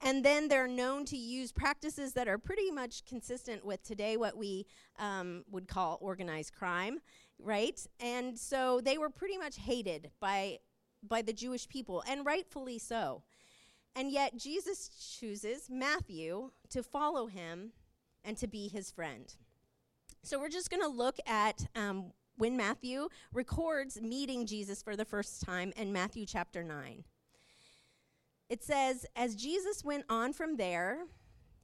And 0.00 0.24
then 0.24 0.48
they're 0.48 0.68
known 0.68 1.04
to 1.06 1.16
use 1.16 1.52
practices 1.52 2.12
that 2.14 2.28
are 2.28 2.38
pretty 2.38 2.70
much 2.70 3.04
consistent 3.04 3.64
with 3.64 3.82
today 3.82 4.16
what 4.16 4.36
we 4.36 4.66
um, 4.98 5.44
would 5.50 5.68
call 5.68 5.98
organized 6.00 6.54
crime, 6.54 7.00
right? 7.38 7.80
And 8.00 8.38
so 8.38 8.80
they 8.80 8.98
were 8.98 9.10
pretty 9.10 9.38
much 9.38 9.56
hated 9.56 10.10
by 10.20 10.58
by 11.06 11.22
the 11.22 11.32
Jewish 11.32 11.68
people, 11.68 12.02
and 12.08 12.26
rightfully 12.26 12.78
so. 12.78 13.22
And 13.94 14.10
yet, 14.10 14.36
Jesus 14.36 15.16
chooses 15.18 15.68
Matthew 15.70 16.50
to 16.70 16.82
follow 16.82 17.26
him 17.26 17.72
and 18.24 18.36
to 18.38 18.46
be 18.46 18.68
his 18.68 18.90
friend. 18.90 19.32
So, 20.22 20.38
we're 20.38 20.48
just 20.48 20.70
going 20.70 20.82
to 20.82 20.88
look 20.88 21.18
at 21.26 21.66
um, 21.74 22.12
when 22.36 22.56
Matthew 22.56 23.08
records 23.32 24.00
meeting 24.00 24.46
Jesus 24.46 24.82
for 24.82 24.96
the 24.96 25.04
first 25.04 25.42
time 25.42 25.72
in 25.76 25.92
Matthew 25.92 26.26
chapter 26.26 26.62
9. 26.62 27.04
It 28.48 28.62
says, 28.62 29.04
As 29.14 29.34
Jesus 29.34 29.84
went 29.84 30.04
on 30.08 30.32
from 30.32 30.56
there, 30.56 31.04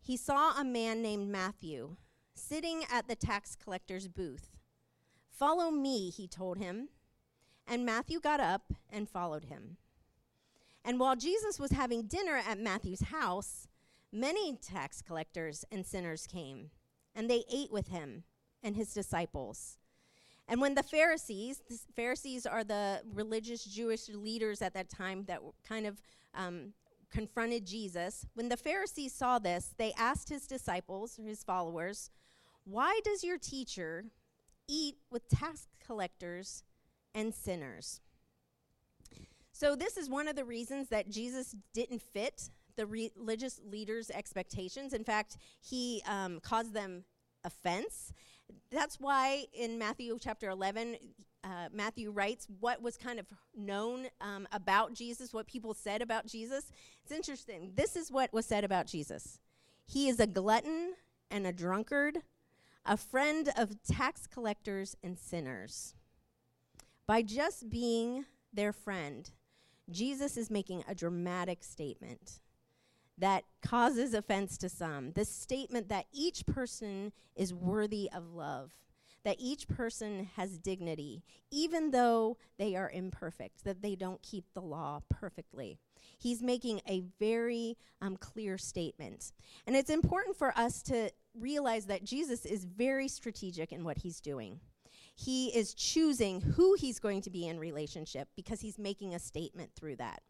he 0.01 0.17
saw 0.17 0.59
a 0.59 0.65
man 0.65 1.01
named 1.01 1.29
Matthew 1.29 1.97
sitting 2.35 2.83
at 2.91 3.09
the 3.09 3.15
tax 3.17 3.57
collector's 3.57 4.09
booth. 4.09 4.57
Follow 5.31 5.71
me, 5.71 6.11
he 6.11 6.29
told 6.29 6.59
him. 6.59 6.89
And 7.67 7.87
Matthew 7.87 8.21
got 8.21 8.41
up 8.41 8.73
and 8.91 9.09
followed 9.09 9.47
him. 9.47 9.79
And 10.85 11.01
while 11.01 11.17
Jesus 11.17 11.59
was 11.59 11.71
having 11.71 12.03
dinner 12.03 12.37
at 12.37 12.59
Matthew's 12.59 13.01
house, 13.01 13.69
many 14.13 14.57
tax 14.57 15.01
collectors 15.01 15.65
and 15.73 15.87
sinners 15.87 16.27
came, 16.27 16.71
and 17.15 17.31
they 17.31 17.45
ate 17.51 17.73
with 17.73 17.89
him 17.89 18.25
and 18.63 18.77
his 18.77 18.93
disciples. 18.93 19.79
And 20.49 20.61
when 20.61 20.75
the 20.75 20.83
Pharisees, 20.83 21.63
the 21.69 21.79
Pharisees 21.97 22.47
are 22.47 22.65
the 22.65 23.01
religious 23.13 23.65
Jewish 23.65 24.09
leaders 24.09 24.61
at 24.61 24.75
that 24.75 24.91
time 24.91 25.25
that 25.27 25.41
kind 25.67 25.87
of 25.87 26.01
um, 26.35 26.75
confronted 27.11 27.67
Jesus, 27.67 28.27
when 28.35 28.49
the 28.49 28.57
Pharisees 28.57 29.15
saw 29.15 29.39
this, 29.39 29.75
they 29.79 29.93
asked 29.97 30.29
his 30.29 30.47
disciples, 30.47 31.19
his 31.25 31.43
followers, 31.43 32.11
Why 32.65 33.01
does 33.05 33.25
your 33.25 33.39
teacher 33.39 34.05
eat 34.69 34.97
with 35.11 35.29
tax 35.29 35.69
collectors 35.85 36.65
and 37.15 37.35
sinners. 37.35 38.01
So, 39.53 39.77
this 39.77 39.97
is 39.97 40.11
one 40.11 40.27
of 40.27 40.37
the 40.37 40.45
reasons 40.45 40.89
that 40.89 41.09
Jesus 41.09 41.55
didn't 41.73 42.03
fit 42.03 42.51
the 42.77 42.87
re- 42.87 43.13
religious 43.17 43.61
leaders' 43.65 44.11
expectations. 44.11 44.93
In 44.93 45.05
fact, 45.05 45.37
he 45.61 46.03
um, 46.07 46.41
caused 46.41 46.75
them 46.75 47.05
offense. 47.45 48.13
That's 48.71 48.99
why 49.01 49.47
in 49.53 49.79
Matthew 49.79 50.19
chapter 50.21 50.51
11, 50.51 50.97
uh, 51.45 51.69
Matthew 51.73 52.11
writes 52.11 52.47
what 52.61 52.83
was 52.83 52.97
kind 52.97 53.19
of 53.19 53.27
known 53.57 54.07
um, 54.21 54.49
about 54.53 54.95
Jesus, 54.95 55.33
what 55.33 55.47
people 55.47 55.75
said 55.75 56.03
about 56.03 56.27
Jesus. 56.27 56.71
It's 57.03 57.13
interesting. 57.13 57.73
This 57.75 57.97
is 57.97 58.11
what 58.11 58.33
was 58.33 58.47
said 58.47 58.65
about 58.65 58.87
Jesus 58.87 59.39
He 59.87 60.09
is 60.09 60.19
a 60.21 60.27
glutton 60.27 60.95
and 61.31 61.47
a 61.47 61.53
drunkard, 61.53 62.19
a 62.87 62.97
friend 62.97 63.51
of 63.57 63.83
tax 63.85 64.27
collectors 64.27 64.97
and 65.03 65.19
sinners. 65.19 65.95
By 67.07 67.23
just 67.23 67.69
being 67.69 68.25
their 68.53 68.73
friend, 68.73 69.31
Jesus 69.91 70.39
is 70.39 70.51
making 70.51 70.85
a 70.89 70.95
dramatic 70.95 71.63
statement 71.63 72.41
that 73.19 73.45
causes 73.63 74.15
offense 74.15 74.59
to 74.59 74.69
some. 74.69 75.13
The 75.13 75.25
statement 75.25 75.89
that 75.89 76.07
each 76.13 76.47
person 76.47 77.13
is 77.37 77.55
worthy 77.55 78.11
of 78.13 78.35
love, 78.35 78.73
that 79.25 79.37
each 79.39 79.69
person 79.69 80.29
has 80.37 80.59
dignity, 80.59 81.23
even 81.51 81.91
though 81.91 82.37
they 82.59 82.77
are 82.77 82.91
imperfect, 82.91 83.65
that 83.65 83.83
they 83.83 83.95
don't 83.95 84.23
keep 84.23 84.45
the 84.53 84.63
law 84.63 85.01
perfectly. 85.09 85.79
He's 86.19 86.43
making 86.43 86.81
a 86.89 87.05
very 87.19 87.77
um, 88.03 88.17
clear 88.17 88.59
statement. 88.59 89.33
And 89.67 89.77
it's 89.77 89.91
important 89.91 90.37
for 90.37 90.57
us 90.59 90.83
to 90.85 91.11
realize 91.39 91.87
that 91.87 92.05
Jesus 92.05 92.45
is 92.45 92.65
very 92.65 93.09
strategic 93.09 93.73
in 93.73 93.85
what 93.85 93.99
he's 93.99 94.21
doing 94.21 94.61
he 95.17 95.49
is 95.57 95.75
choosing 95.75 96.41
who 96.41 96.75
he's 96.75 96.99
going 96.99 97.23
to 97.23 97.31
be 97.31 97.47
in 97.47 97.59
relationship 97.59 98.29
because 98.35 98.61
he's 98.61 98.79
making 98.79 99.15
a 99.15 99.19
statement 99.19 99.71
through 99.75 99.97
that. 99.97 100.23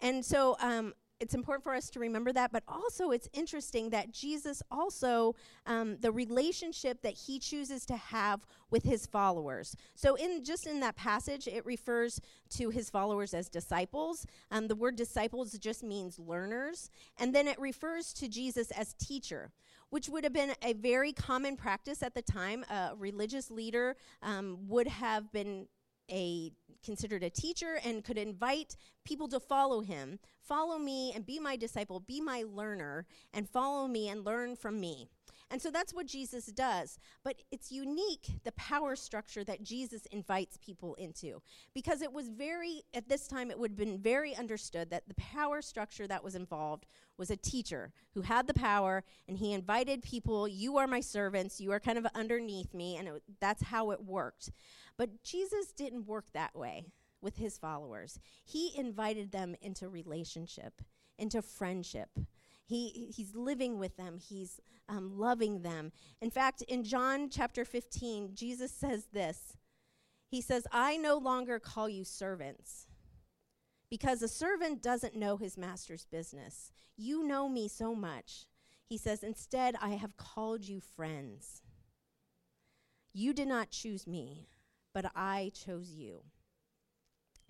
And 0.00 0.24
so 0.24 0.56
um, 0.60 0.94
it's 1.20 1.34
important 1.34 1.62
for 1.62 1.74
us 1.74 1.90
to 1.90 2.00
remember 2.00 2.32
that, 2.32 2.50
but 2.50 2.62
also 2.66 3.10
it's 3.10 3.28
interesting 3.32 3.90
that 3.90 4.10
Jesus 4.10 4.62
also, 4.70 5.36
um, 5.66 5.98
the 6.00 6.10
relationship 6.10 7.02
that 7.02 7.12
he 7.12 7.38
chooses 7.38 7.84
to 7.86 7.96
have 7.96 8.46
with 8.70 8.84
his 8.84 9.06
followers. 9.06 9.76
So, 9.94 10.14
in 10.14 10.42
just 10.44 10.66
in 10.66 10.80
that 10.80 10.96
passage, 10.96 11.46
it 11.46 11.64
refers 11.66 12.20
to 12.50 12.70
his 12.70 12.88
followers 12.88 13.34
as 13.34 13.48
disciples. 13.48 14.26
Um, 14.50 14.68
the 14.68 14.76
word 14.76 14.96
disciples 14.96 15.52
just 15.58 15.82
means 15.82 16.18
learners. 16.18 16.90
And 17.18 17.34
then 17.34 17.46
it 17.46 17.60
refers 17.60 18.12
to 18.14 18.28
Jesus 18.28 18.70
as 18.70 18.94
teacher 18.94 19.52
which 19.90 20.08
would 20.08 20.22
have 20.24 20.32
been 20.32 20.52
a 20.62 20.72
very 20.72 21.12
common 21.12 21.56
practice 21.56 22.00
at 22.02 22.14
the 22.14 22.22
time. 22.22 22.64
A 22.70 22.92
religious 22.96 23.50
leader 23.50 23.96
um, 24.22 24.58
would 24.68 24.86
have 24.86 25.32
been 25.32 25.66
a 26.10 26.52
considered 26.84 27.22
a 27.22 27.30
teacher 27.30 27.78
and 27.84 28.04
could 28.04 28.18
invite 28.18 28.76
people 29.04 29.28
to 29.28 29.38
follow 29.38 29.80
him. 29.80 30.18
Follow 30.40 30.78
me 30.78 31.12
and 31.14 31.26
be 31.26 31.38
my 31.38 31.56
disciple, 31.56 32.00
be 32.00 32.20
my 32.20 32.44
learner, 32.50 33.06
and 33.34 33.48
follow 33.48 33.86
me 33.86 34.08
and 34.08 34.24
learn 34.24 34.56
from 34.56 34.80
me. 34.80 35.08
And 35.50 35.60
so 35.60 35.70
that's 35.70 35.92
what 35.92 36.06
Jesus 36.06 36.46
does. 36.46 36.98
But 37.24 37.36
it's 37.50 37.72
unique, 37.72 38.40
the 38.44 38.52
power 38.52 38.94
structure 38.94 39.42
that 39.44 39.62
Jesus 39.62 40.06
invites 40.12 40.58
people 40.58 40.94
into. 40.94 41.42
Because 41.74 42.02
it 42.02 42.12
was 42.12 42.28
very, 42.28 42.82
at 42.94 43.08
this 43.08 43.26
time, 43.26 43.50
it 43.50 43.58
would 43.58 43.72
have 43.72 43.78
been 43.78 43.98
very 43.98 44.34
understood 44.34 44.90
that 44.90 45.08
the 45.08 45.14
power 45.14 45.60
structure 45.60 46.06
that 46.06 46.22
was 46.22 46.34
involved 46.34 46.86
was 47.16 47.30
a 47.30 47.36
teacher 47.36 47.92
who 48.14 48.22
had 48.22 48.46
the 48.46 48.54
power 48.54 49.02
and 49.28 49.38
he 49.38 49.52
invited 49.52 50.02
people, 50.02 50.46
you 50.46 50.76
are 50.78 50.86
my 50.86 51.00
servants, 51.00 51.60
you 51.60 51.72
are 51.72 51.80
kind 51.80 51.98
of 51.98 52.06
underneath 52.14 52.72
me, 52.72 52.96
and 52.96 53.08
it, 53.08 53.22
that's 53.40 53.64
how 53.64 53.90
it 53.90 54.04
worked. 54.04 54.50
But 54.96 55.22
Jesus 55.22 55.72
didn't 55.72 56.06
work 56.06 56.26
that 56.32 56.56
way 56.56 56.86
with 57.20 57.36
his 57.36 57.58
followers. 57.58 58.18
He 58.44 58.72
invited 58.76 59.32
them 59.32 59.54
into 59.60 59.88
relationship, 59.88 60.80
into 61.18 61.42
friendship. 61.42 62.08
He, 62.70 63.12
he's 63.12 63.34
living 63.34 63.80
with 63.80 63.96
them, 63.96 64.18
he's 64.18 64.60
um, 64.88 65.18
loving 65.18 65.62
them. 65.62 65.90
In 66.22 66.30
fact, 66.30 66.62
in 66.62 66.84
John 66.84 67.28
chapter 67.28 67.64
15, 67.64 68.30
Jesus 68.34 68.70
says 68.70 69.08
this 69.12 69.56
He 70.30 70.40
says, 70.40 70.68
I 70.70 70.96
no 70.96 71.18
longer 71.18 71.58
call 71.58 71.88
you 71.88 72.04
servants 72.04 72.86
because 73.90 74.22
a 74.22 74.28
servant 74.28 74.82
doesn't 74.82 75.16
know 75.16 75.36
his 75.36 75.58
master's 75.58 76.06
business. 76.06 76.70
You 76.96 77.26
know 77.26 77.48
me 77.48 77.66
so 77.66 77.92
much. 77.92 78.46
He 78.88 78.96
says, 78.96 79.24
Instead, 79.24 79.74
I 79.82 79.90
have 79.90 80.16
called 80.16 80.64
you 80.64 80.80
friends. 80.80 81.62
You 83.12 83.34
did 83.34 83.48
not 83.48 83.70
choose 83.70 84.06
me, 84.06 84.46
but 84.94 85.10
I 85.16 85.50
chose 85.54 85.90
you. 85.90 86.22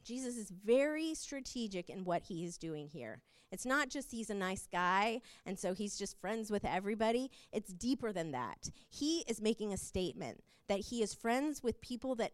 Jesus 0.03 0.39
is 0.39 0.49
very 0.49 1.15
strategic 1.15 1.91
in 1.91 2.05
what 2.05 2.23
he 2.23 2.47
is 2.47 2.57
doing 2.57 2.89
here. 2.89 3.21
It's 3.51 3.67
not 3.67 3.89
just 3.89 4.13
he's 4.13 4.31
a 4.31 4.35
nice 4.35 4.67
guy 4.71 5.21
and 5.45 5.59
so 5.59 5.75
he's 5.75 5.99
just 5.99 6.21
friends 6.21 6.51
with 6.51 6.65
everybody. 6.65 7.31
It's 7.53 7.73
deeper 7.73 8.13
than 8.13 8.33
that. 8.33 8.71
He 8.89 9.25
is 9.29 9.41
making 9.41 9.73
a 9.73 9.77
statement 9.77 10.43
that 10.69 10.81
he 10.81 11.03
is 11.03 11.15
friends 11.15 11.63
with 11.63 11.81
people 11.81 12.15
that 12.17 12.33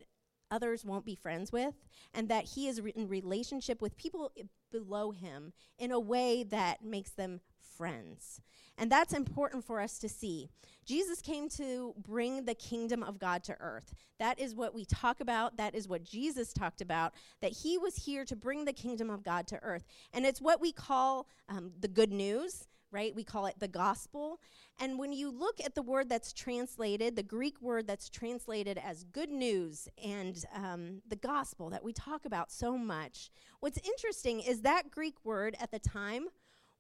others 0.51 0.85
won't 0.85 1.05
be 1.05 1.15
friends 1.15 1.53
with, 1.53 1.75
and 2.15 2.29
that 2.29 2.45
he 2.45 2.69
is 2.69 2.81
re- 2.81 2.93
in 2.95 3.09
relationship 3.09 3.81
with 3.83 3.97
people 3.97 4.33
below 4.71 5.11
him 5.11 5.53
in 5.79 5.91
a 5.91 6.01
way 6.01 6.43
that 6.45 6.85
makes 6.85 7.11
them 7.11 7.41
friends. 7.77 8.41
And 8.79 8.91
that's 8.91 9.13
important 9.13 9.65
for 9.65 9.81
us 9.81 9.99
to 9.99 10.09
see. 10.09 10.49
Jesus 10.85 11.21
came 11.21 11.49
to 11.51 11.95
bring 11.99 12.45
the 12.45 12.55
kingdom 12.55 13.03
of 13.03 13.19
God 13.19 13.43
to 13.45 13.57
earth. 13.59 13.95
That 14.19 14.39
is 14.39 14.55
what 14.55 14.75
we 14.75 14.85
talk 14.85 15.21
about. 15.21 15.57
That 15.57 15.75
is 15.75 15.89
what 15.89 16.05
Jesus 16.05 16.53
talked 16.53 16.81
about, 16.81 17.13
that 17.41 17.53
he 17.53 17.77
was 17.77 17.97
here 17.97 18.25
to 18.25 18.37
bring 18.37 18.65
the 18.65 18.73
kingdom 18.73 19.11
of 19.11 19.25
God 19.25 19.47
to 19.49 19.59
earth. 19.63 19.85
And 20.13 20.25
it's 20.25 20.41
what 20.41 20.61
we 20.61 20.73
call 20.73 21.27
um, 21.49 21.73
the 21.81 21.89
good 21.89 22.13
news, 22.13 22.69
right? 22.93 23.15
We 23.15 23.25
call 23.25 23.47
it 23.47 23.57
the 23.59 23.69
gospel. 23.69 24.41
And 24.79 24.99
when 24.99 25.13
you 25.13 25.31
look 25.31 25.61
at 25.65 25.75
the 25.75 25.83
word 25.83 26.09
that's 26.09 26.33
translated, 26.33 27.17
the 27.17 27.23
Greek 27.23 27.61
word 27.61 27.87
that's 27.87 28.09
translated 28.09 28.79
as 28.79 29.05
good 29.05 29.31
news 29.31 29.89
and 30.03 30.45
um, 30.55 31.03
the 31.09 31.17
gospel 31.17 31.71
that 31.71 31.83
we 31.83 31.93
talk 31.93 32.27
about 32.27 32.53
so 32.53 32.79
much, 32.79 33.31
what's 33.61 33.79
interesting 33.79 34.41
is 34.41 34.61
that 34.61 34.91
Greek 34.91 35.17
word 35.25 35.57
at 35.61 35.73
the 35.73 35.79
time 35.79 36.27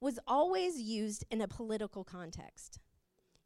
was 0.01 0.19
always 0.27 0.81
used 0.81 1.25
in 1.31 1.41
a 1.41 1.49
political 1.49 2.05
context. 2.05 2.81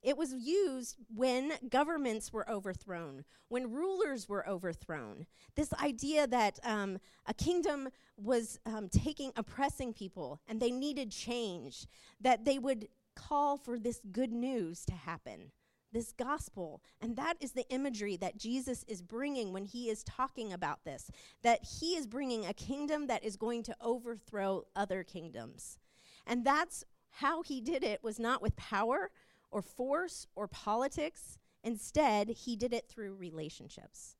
It 0.03 0.17
was 0.17 0.33
used 0.33 0.97
when 1.15 1.53
governments 1.69 2.33
were 2.33 2.51
overthrown, 2.51 3.25
when 3.49 3.71
rulers 3.71 4.29
were 4.29 4.49
overthrown. 4.49 5.27
This 5.57 5.75
idea 5.75 6.27
that 6.27 6.59
um, 6.65 6.99
a 7.27 7.35
kingdom 7.35 7.91
was 8.17 8.59
um, 8.65 8.89
taking, 8.89 9.33
oppressing 9.37 9.93
people, 9.93 10.41
and 10.49 10.59
they 10.59 10.71
needed 10.71 11.11
change, 11.11 11.87
that 12.21 12.47
they 12.47 12.59
would 12.59 12.89
call 13.15 13.59
for 13.59 13.79
this 13.79 14.01
good 14.11 14.33
news 14.33 14.87
to 14.87 14.95
happen, 14.95 15.53
this 15.93 16.13
gospel. 16.13 16.81
And 17.03 17.15
that 17.17 17.35
is 17.39 17.53
the 17.53 17.69
imagery 17.69 18.17
that 18.17 18.39
Jesus 18.39 18.85
is 18.89 19.03
bringing 19.03 19.53
when 19.53 19.67
he 19.67 19.91
is 19.91 20.03
talking 20.05 20.55
about 20.55 20.83
this, 20.85 21.11
that 21.43 21.63
he 21.63 21.97
is 21.97 22.07
bringing 22.07 22.47
a 22.47 22.55
kingdom 22.55 23.07
that 23.09 23.23
is 23.23 23.37
going 23.37 23.65
to 23.65 23.77
overthrow 23.83 24.65
other 24.75 25.05
kingdoms. 25.05 25.79
And 26.27 26.45
that's 26.45 26.85
how 27.11 27.43
he 27.43 27.61
did 27.61 27.83
it 27.83 28.03
was 28.03 28.19
not 28.19 28.43
with 28.43 28.57
power 28.57 29.11
or 29.51 29.63
force 29.63 30.27
or 30.35 30.47
politics. 30.47 31.39
Instead, 31.63 32.29
he 32.29 32.57
did 32.57 32.73
it 32.73 32.89
through 32.89 33.15
relationships, 33.15 34.17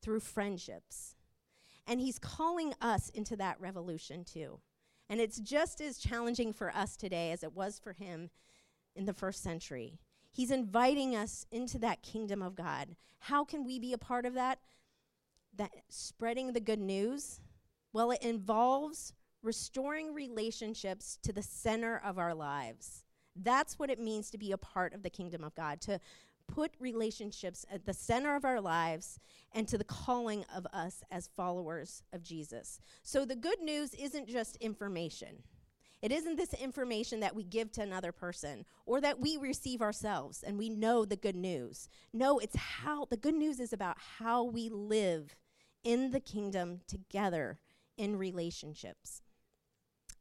through 0.00 0.20
friendships. 0.20 1.16
And 1.86 2.00
he's 2.00 2.18
calling 2.18 2.74
us 2.80 3.08
into 3.10 3.34
that 3.36 3.60
revolution 3.60 4.24
too. 4.24 4.60
And 5.08 5.20
it's 5.20 5.40
just 5.40 5.80
as 5.80 5.98
challenging 5.98 6.52
for 6.52 6.70
us 6.74 6.96
today 6.96 7.32
as 7.32 7.42
it 7.42 7.54
was 7.54 7.78
for 7.78 7.94
him 7.94 8.30
in 8.94 9.06
the 9.06 9.14
first 9.14 9.42
century. 9.42 9.98
He's 10.30 10.50
inviting 10.50 11.16
us 11.16 11.46
into 11.50 11.78
that 11.78 12.02
kingdom 12.02 12.42
of 12.42 12.54
God. 12.54 12.94
How 13.20 13.44
can 13.44 13.64
we 13.64 13.78
be 13.78 13.92
a 13.92 13.98
part 13.98 14.26
of 14.26 14.34
that? 14.34 14.58
That 15.56 15.70
spreading 15.88 16.52
the 16.52 16.60
good 16.60 16.78
news? 16.78 17.40
Well, 17.92 18.10
it 18.10 18.22
involves 18.22 19.14
restoring 19.42 20.14
relationships 20.14 21.18
to 21.22 21.32
the 21.32 21.42
center 21.42 22.00
of 22.04 22.18
our 22.18 22.34
lives. 22.34 23.04
That's 23.36 23.78
what 23.78 23.90
it 23.90 24.00
means 24.00 24.30
to 24.30 24.38
be 24.38 24.52
a 24.52 24.58
part 24.58 24.94
of 24.94 25.02
the 25.02 25.10
kingdom 25.10 25.44
of 25.44 25.54
God, 25.54 25.80
to 25.82 26.00
put 26.48 26.72
relationships 26.80 27.64
at 27.70 27.86
the 27.86 27.92
center 27.92 28.34
of 28.34 28.44
our 28.44 28.60
lives 28.60 29.20
and 29.52 29.68
to 29.68 29.78
the 29.78 29.84
calling 29.84 30.44
of 30.54 30.66
us 30.72 31.02
as 31.10 31.30
followers 31.36 32.02
of 32.12 32.22
Jesus. 32.22 32.80
So 33.02 33.24
the 33.24 33.36
good 33.36 33.60
news 33.60 33.94
isn't 33.94 34.28
just 34.28 34.56
information. 34.56 35.42
It 36.00 36.12
isn't 36.12 36.36
this 36.36 36.54
information 36.54 37.20
that 37.20 37.34
we 37.34 37.42
give 37.42 37.72
to 37.72 37.82
another 37.82 38.12
person 38.12 38.64
or 38.86 39.00
that 39.00 39.20
we 39.20 39.36
receive 39.36 39.82
ourselves 39.82 40.42
and 40.42 40.56
we 40.56 40.68
know 40.68 41.04
the 41.04 41.16
good 41.16 41.36
news. 41.36 41.88
No, 42.12 42.38
it's 42.38 42.56
how 42.56 43.04
the 43.04 43.16
good 43.16 43.34
news 43.34 43.58
is 43.60 43.72
about 43.72 43.96
how 44.18 44.44
we 44.44 44.68
live 44.68 45.36
in 45.82 46.12
the 46.12 46.20
kingdom 46.20 46.80
together 46.86 47.58
in 47.96 48.16
relationships. 48.16 49.22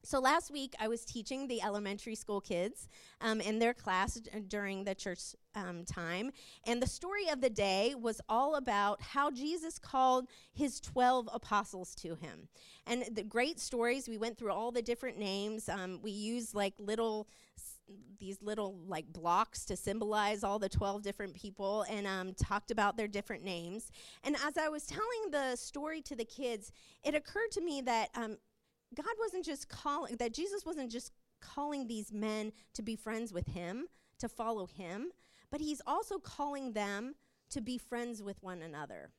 So 0.07 0.21
last 0.21 0.51
week 0.51 0.73
I 0.79 0.87
was 0.87 1.03
teaching 1.03 1.49
the 1.49 1.61
elementary 1.61 2.15
school 2.15 2.39
kids 2.39 2.87
um, 3.19 3.41
in 3.41 3.59
their 3.59 3.73
class 3.73 4.13
d- 4.13 4.29
during 4.47 4.85
the 4.85 4.95
church 4.95 5.35
um, 5.53 5.83
time, 5.83 6.31
and 6.65 6.81
the 6.81 6.87
story 6.87 7.27
of 7.27 7.41
the 7.41 7.49
day 7.49 7.93
was 7.93 8.21
all 8.29 8.55
about 8.55 9.01
how 9.01 9.29
Jesus 9.29 9.77
called 9.77 10.29
his 10.53 10.79
twelve 10.79 11.27
apostles 11.33 11.93
to 11.95 12.15
him. 12.15 12.47
And 12.85 13.03
the 13.11 13.23
great 13.23 13.59
stories. 13.59 14.07
We 14.07 14.17
went 14.17 14.37
through 14.37 14.53
all 14.53 14.71
the 14.71 14.81
different 14.81 15.17
names. 15.17 15.67
Um, 15.67 15.99
we 16.01 16.11
used 16.11 16.55
like 16.55 16.75
little 16.79 17.27
these 18.19 18.41
little 18.41 18.79
like 18.87 19.11
blocks 19.11 19.65
to 19.65 19.75
symbolize 19.75 20.43
all 20.43 20.59
the 20.59 20.67
12 20.67 21.03
different 21.03 21.33
people 21.33 21.85
and 21.89 22.05
um, 22.05 22.33
talked 22.33 22.71
about 22.71 22.97
their 22.97 23.07
different 23.07 23.45
names 23.45 23.91
and 24.25 24.35
as 24.45 24.57
i 24.57 24.67
was 24.67 24.85
telling 24.85 25.31
the 25.31 25.55
story 25.55 26.01
to 26.01 26.13
the 26.13 26.25
kids 26.25 26.73
it 27.03 27.15
occurred 27.15 27.49
to 27.51 27.61
me 27.61 27.79
that 27.79 28.09
um, 28.15 28.35
God 28.95 29.05
wasn't 29.19 29.45
just 29.45 29.69
calling, 29.69 30.15
that 30.17 30.33
Jesus 30.33 30.65
wasn't 30.65 30.91
just 30.91 31.11
calling 31.41 31.87
these 31.87 32.11
men 32.11 32.51
to 32.73 32.81
be 32.81 32.95
friends 32.95 33.33
with 33.33 33.47
him, 33.47 33.87
to 34.19 34.29
follow 34.29 34.65
him, 34.65 35.11
but 35.51 35.61
he's 35.61 35.81
also 35.85 36.17
calling 36.17 36.73
them 36.73 37.15
to 37.49 37.61
be 37.61 37.77
friends 37.77 38.21
with 38.21 38.41
one 38.41 38.61
another. 38.61 39.11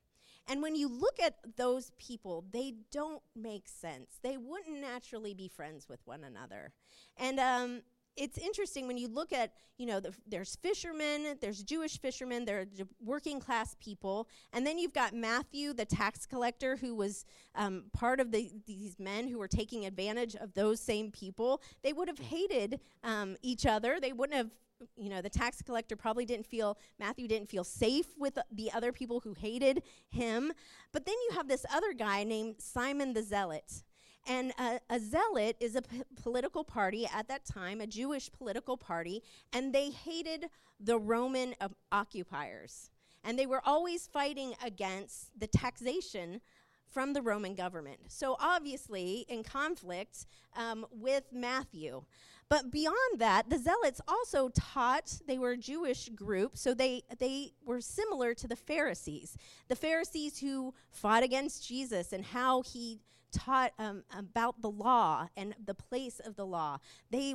And 0.50 0.62
when 0.62 0.74
you 0.74 0.88
look 0.88 1.20
at 1.22 1.34
those 1.56 1.92
people, 1.98 2.44
they 2.50 2.74
don't 2.90 3.22
make 3.36 3.68
sense. 3.68 4.18
They 4.22 4.38
wouldn't 4.38 4.80
naturally 4.80 5.34
be 5.34 5.48
friends 5.48 5.88
with 5.88 6.00
one 6.06 6.24
another. 6.24 6.72
And 7.18 7.38
um, 7.38 7.82
it's 8.18 8.36
interesting 8.36 8.86
when 8.88 8.98
you 8.98 9.08
look 9.08 9.32
at, 9.32 9.52
you 9.78 9.86
know, 9.86 10.00
the, 10.00 10.12
there's 10.26 10.56
fishermen, 10.56 11.36
there's 11.40 11.62
Jewish 11.62 12.00
fishermen, 12.00 12.44
there 12.44 12.60
are 12.60 12.66
working 13.00 13.38
class 13.38 13.76
people, 13.80 14.28
and 14.52 14.66
then 14.66 14.76
you've 14.76 14.92
got 14.92 15.14
Matthew, 15.14 15.72
the 15.72 15.84
tax 15.84 16.26
collector, 16.26 16.76
who 16.76 16.96
was 16.96 17.24
um, 17.54 17.84
part 17.92 18.18
of 18.18 18.32
the, 18.32 18.50
these 18.66 18.98
men 18.98 19.28
who 19.28 19.38
were 19.38 19.48
taking 19.48 19.86
advantage 19.86 20.34
of 20.34 20.52
those 20.54 20.80
same 20.80 21.12
people. 21.12 21.62
They 21.82 21.92
would 21.92 22.08
have 22.08 22.18
hated 22.18 22.80
um, 23.04 23.36
each 23.40 23.64
other. 23.66 23.98
They 24.00 24.12
wouldn't 24.12 24.36
have 24.36 24.50
you 24.96 25.08
know, 25.08 25.20
the 25.20 25.30
tax 25.30 25.60
collector 25.60 25.96
probably 25.96 26.24
didn't 26.24 26.46
feel, 26.46 26.78
Matthew 27.00 27.26
didn't 27.26 27.48
feel 27.48 27.64
safe 27.64 28.06
with 28.16 28.38
the 28.52 28.70
other 28.72 28.92
people 28.92 29.18
who 29.18 29.34
hated 29.34 29.82
him. 30.08 30.52
But 30.92 31.04
then 31.04 31.16
you 31.28 31.36
have 31.36 31.48
this 31.48 31.66
other 31.72 31.92
guy 31.92 32.22
named 32.22 32.56
Simon 32.58 33.12
the 33.12 33.22
Zealot. 33.22 33.82
And 34.28 34.52
uh, 34.58 34.78
a 34.90 35.00
zealot 35.00 35.56
is 35.58 35.74
a 35.74 35.82
p- 35.82 36.02
political 36.22 36.62
party 36.62 37.08
at 37.12 37.28
that 37.28 37.46
time, 37.46 37.80
a 37.80 37.86
Jewish 37.86 38.30
political 38.30 38.76
party, 38.76 39.22
and 39.54 39.74
they 39.74 39.88
hated 39.88 40.50
the 40.78 40.98
Roman 40.98 41.54
uh, 41.60 41.68
occupiers. 41.90 42.90
And 43.24 43.38
they 43.38 43.46
were 43.46 43.62
always 43.64 44.06
fighting 44.06 44.54
against 44.62 45.38
the 45.38 45.46
taxation 45.46 46.42
from 46.90 47.14
the 47.14 47.22
Roman 47.22 47.54
government. 47.54 47.98
So, 48.08 48.36
obviously, 48.38 49.24
in 49.28 49.42
conflict 49.42 50.26
um, 50.56 50.86
with 50.92 51.24
Matthew. 51.32 52.02
But 52.48 52.70
beyond 52.70 53.18
that, 53.18 53.50
the 53.50 53.58
Zealots 53.58 54.00
also 54.08 54.48
taught, 54.48 55.20
they 55.26 55.38
were 55.38 55.52
a 55.52 55.58
Jewish 55.58 56.08
group, 56.10 56.56
so 56.56 56.72
they, 56.72 57.02
they 57.18 57.52
were 57.64 57.82
similar 57.82 58.32
to 58.34 58.48
the 58.48 58.56
Pharisees. 58.56 59.36
The 59.68 59.76
Pharisees 59.76 60.38
who 60.38 60.74
fought 60.90 61.22
against 61.22 61.66
Jesus 61.66 62.12
and 62.12 62.24
how 62.24 62.62
he 62.62 63.00
taught 63.32 63.72
um, 63.78 64.04
about 64.16 64.60
the 64.60 64.70
law 64.70 65.28
and 65.36 65.54
the 65.64 65.74
place 65.74 66.20
of 66.24 66.36
the 66.36 66.46
law. 66.46 66.78
They 67.10 67.34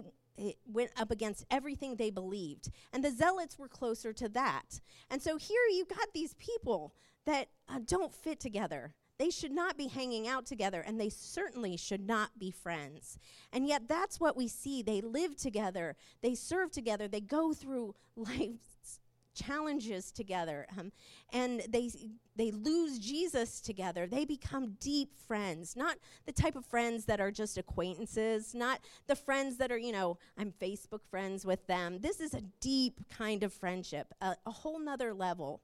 went 0.65 0.91
up 0.97 1.12
against 1.12 1.45
everything 1.51 1.95
they 1.95 2.10
believed. 2.10 2.71
And 2.91 3.03
the 3.03 3.12
zealots 3.12 3.58
were 3.58 3.67
closer 3.67 4.13
to 4.13 4.29
that. 4.29 4.82
And 5.10 5.21
so 5.21 5.38
here 5.38 5.62
you 5.71 5.86
got 5.86 6.13
these 6.13 6.34
people 6.36 6.93
that 7.25 7.49
uh, 7.69 7.79
don't 7.86 8.13
fit 8.13 8.39
together. 8.39 8.95
They 9.19 9.29
should 9.29 9.51
not 9.51 9.77
be 9.77 9.88
hanging 9.88 10.27
out 10.27 10.45
together, 10.45 10.82
and 10.82 10.99
they 10.99 11.10
certainly 11.10 11.77
should 11.77 12.06
not 12.06 12.32
be 12.39 12.49
friends. 12.49 13.19
And 13.51 13.67
yet, 13.67 13.88
that's 13.88 14.19
what 14.19 14.36
we 14.36 14.47
see. 14.47 14.82
They 14.82 15.01
live 15.01 15.38
together, 15.38 15.95
they 16.21 16.36
serve 16.36 16.71
together, 16.71 17.08
they 17.08 17.21
go 17.21 17.53
through 17.53 17.95
life's 18.15 18.99
challenges 19.34 20.12
together 20.12 20.67
um, 20.78 20.91
and 21.32 21.62
they 21.69 21.89
they 22.36 22.52
lose 22.52 22.98
jesus 22.98 23.62
together. 23.62 24.08
They 24.08 24.26
become 24.26 24.78
deep 24.80 25.15
friends 25.28 25.76
not 25.76 25.98
the 26.26 26.32
type 26.32 26.56
of 26.56 26.65
friends 26.65 27.06
that 27.06 27.19
are 27.19 27.32
just 27.32 27.58
acquaintances 27.58 28.54
not 28.54 28.80
the 29.08 29.15
friends 29.15 29.58
that 29.58 29.72
are 29.72 29.78
you 29.78 29.91
know 29.91 30.17
i'm 30.38 30.52
facebook 30.52 31.06
friends 31.10 31.46
with 31.46 31.65
them. 31.67 32.00
This 32.02 32.19
is 32.19 32.34
a 32.34 32.41
deep 32.60 33.02
kind 33.10 33.43
of 33.43 33.54
friendship 33.54 34.13
a, 34.22 34.36
a 34.46 34.52
whole 34.52 34.80
nother 34.80 35.13
level. 35.13 35.62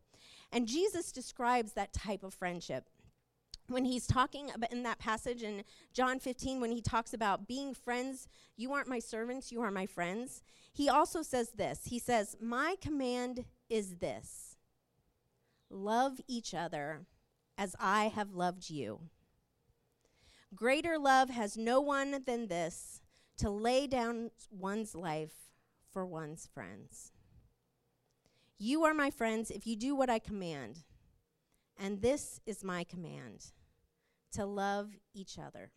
And 0.51 0.67
jesus 0.67 1.12
describes 1.12 1.73
that 1.73 1.93
type 1.93 2.23
of 2.23 2.34
friendship. 2.34 2.86
When 3.67 3.86
he's 3.86 4.08
talking 4.08 4.49
about 4.49 4.71
in 4.71 4.82
that 4.84 4.97
passage 4.97 5.43
in 5.43 5.63
John 5.93 6.19
15 6.19 6.60
when 6.60 6.71
he 6.71 6.82
talks 6.82 7.13
about 7.13 7.47
being 7.47 7.73
friends 7.73 8.27
you 8.58 8.73
aren't 8.73 8.88
my 8.88 8.99
servants 8.99 9.51
you 9.51 9.62
are 9.62 9.71
my 9.71 9.86
friends 9.86 10.41
he 10.73 10.89
also 10.89 11.21
says 11.21 11.51
this. 11.51 11.82
He 11.86 11.99
says 11.99 12.36
my 12.39 12.75
command 12.82 13.45
is 13.69 13.97
this 13.97 14.58
love 15.69 16.19
each 16.27 16.53
other 16.53 17.05
as 17.58 17.75
I 17.79 18.05
have 18.08 18.34
loved 18.34 18.69
you. 18.69 19.01
Greater 20.55 20.97
love 20.97 21.29
has 21.29 21.55
no 21.58 21.79
one 21.79 22.23
than 22.25 22.47
this 22.47 23.01
to 23.38 23.49
lay 23.49 23.86
down 23.88 24.32
one's 24.49 24.95
life 24.95 25.51
for 25.91 26.05
one's 26.05 26.47
friends. 26.53 27.12
You 28.58 28.84
are 28.84 28.93
my 28.93 29.12
friends 29.12 29.51
if 29.51 29.67
you 29.67 29.75
do 29.75 29.95
what 29.95 30.10
I 30.10 30.19
command. 30.19 30.84
And 31.77 32.01
this 32.01 32.41
is 32.45 32.63
my 32.63 32.84
command 32.84 33.51
to 34.34 34.45
love 34.45 34.97
each 35.13 35.38
other. 35.39 35.71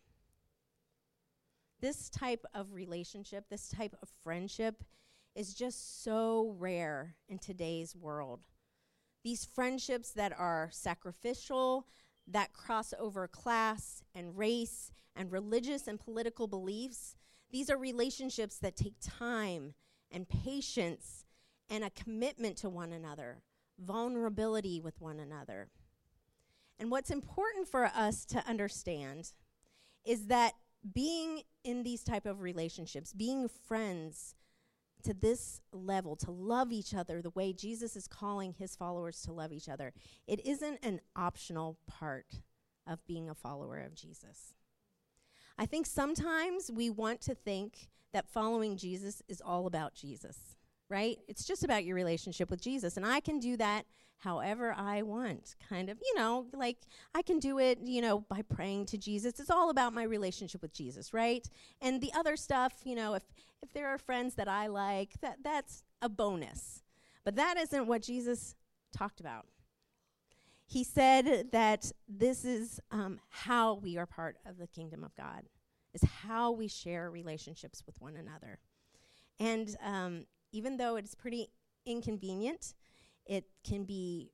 this 1.83 2.09
type 2.09 2.45
of 2.53 2.73
relationship, 2.73 3.49
this 3.49 3.67
type 3.67 3.93
of 4.01 4.07
friendship, 4.23 4.85
is 5.35 5.53
just 5.53 6.03
so 6.03 6.55
rare 6.57 7.15
in 7.27 7.39
today's 7.39 7.95
world. 7.95 8.41
These 9.23 9.45
friendships 9.45 10.11
that 10.11 10.33
are 10.37 10.69
sacrificial, 10.71 11.87
that 12.27 12.53
cross 12.53 12.93
over 12.99 13.27
class 13.27 14.03
and 14.13 14.37
race 14.37 14.91
and 15.15 15.31
religious 15.31 15.87
and 15.87 15.99
political 15.99 16.47
beliefs, 16.47 17.15
these 17.51 17.69
are 17.69 17.77
relationships 17.77 18.57
that 18.59 18.75
take 18.75 18.95
time 19.01 19.73
and 20.11 20.27
patience 20.27 21.25
and 21.69 21.83
a 21.83 21.89
commitment 21.89 22.57
to 22.57 22.69
one 22.69 22.91
another, 22.91 23.43
vulnerability 23.79 24.79
with 24.79 24.99
one 25.01 25.19
another. 25.19 25.69
And 26.79 26.91
what's 26.91 27.11
important 27.11 27.67
for 27.67 27.85
us 27.85 28.25
to 28.25 28.47
understand 28.47 29.31
is 30.05 30.27
that 30.27 30.53
being 30.93 31.41
in 31.63 31.83
these 31.83 32.03
type 32.03 32.25
of 32.25 32.41
relationships, 32.41 33.13
being 33.13 33.47
friends 33.47 34.35
to 35.03 35.13
this 35.13 35.61
level, 35.71 36.15
to 36.17 36.31
love 36.31 36.71
each 36.71 36.93
other 36.93 37.21
the 37.21 37.29
way 37.31 37.53
Jesus 37.53 37.95
is 37.95 38.07
calling 38.07 38.53
his 38.53 38.75
followers 38.75 39.21
to 39.23 39.31
love 39.31 39.51
each 39.51 39.69
other, 39.69 39.93
it 40.27 40.45
isn't 40.45 40.79
an 40.83 41.01
optional 41.15 41.77
part 41.87 42.41
of 42.87 43.05
being 43.05 43.29
a 43.29 43.35
follower 43.35 43.79
of 43.79 43.95
Jesus. 43.95 44.53
I 45.57 45.65
think 45.65 45.85
sometimes 45.85 46.71
we 46.71 46.89
want 46.89 47.21
to 47.21 47.35
think 47.35 47.89
that 48.11 48.27
following 48.27 48.77
Jesus 48.77 49.21
is 49.27 49.41
all 49.41 49.67
about 49.67 49.93
Jesus 49.93 50.55
right? 50.93 51.17
It's 51.27 51.45
just 51.45 51.63
about 51.63 51.85
your 51.85 51.95
relationship 51.95 52.51
with 52.51 52.61
Jesus. 52.61 52.97
And 52.97 53.05
I 53.05 53.19
can 53.19 53.39
do 53.39 53.57
that 53.57 53.85
however 54.23 54.73
I 54.77 55.01
want, 55.01 55.55
kind 55.69 55.89
of, 55.89 55.97
you 56.01 56.15
know, 56.15 56.45
like 56.53 56.77
I 57.13 57.21
can 57.21 57.39
do 57.39 57.59
it, 57.59 57.79
you 57.83 58.01
know, 58.01 58.21
by 58.21 58.41
praying 58.41 58.85
to 58.87 58.97
Jesus. 58.97 59.39
It's 59.39 59.49
all 59.49 59.69
about 59.69 59.93
my 59.93 60.03
relationship 60.03 60.61
with 60.61 60.73
Jesus, 60.73 61.13
right? 61.13 61.47
And 61.81 62.01
the 62.01 62.11
other 62.13 62.35
stuff, 62.35 62.73
you 62.83 62.95
know, 62.95 63.13
if 63.15 63.23
if 63.61 63.71
there 63.73 63.87
are 63.87 63.97
friends 63.97 64.35
that 64.35 64.47
I 64.47 64.67
like, 64.67 65.19
that 65.21 65.37
that's 65.43 65.83
a 66.01 66.09
bonus. 66.09 66.83
But 67.23 67.35
that 67.35 67.57
isn't 67.57 67.87
what 67.87 68.01
Jesus 68.01 68.55
talked 68.91 69.19
about. 69.19 69.45
He 70.65 70.83
said 70.83 71.51
that 71.51 71.91
this 72.07 72.45
is 72.45 72.79
um, 72.91 73.19
how 73.29 73.75
we 73.75 73.97
are 73.97 74.05
part 74.05 74.37
of 74.45 74.57
the 74.57 74.67
kingdom 74.67 75.03
of 75.03 75.15
God, 75.15 75.43
is 75.93 76.03
how 76.03 76.51
we 76.51 76.67
share 76.67 77.11
relationships 77.11 77.83
with 77.85 77.99
one 78.01 78.15
another. 78.15 78.59
And 79.39 79.75
um, 79.83 80.25
even 80.51 80.77
though 80.77 80.95
it's 80.95 81.15
pretty 81.15 81.49
inconvenient, 81.85 82.73
it 83.25 83.45
can 83.63 83.83
be 83.83 84.31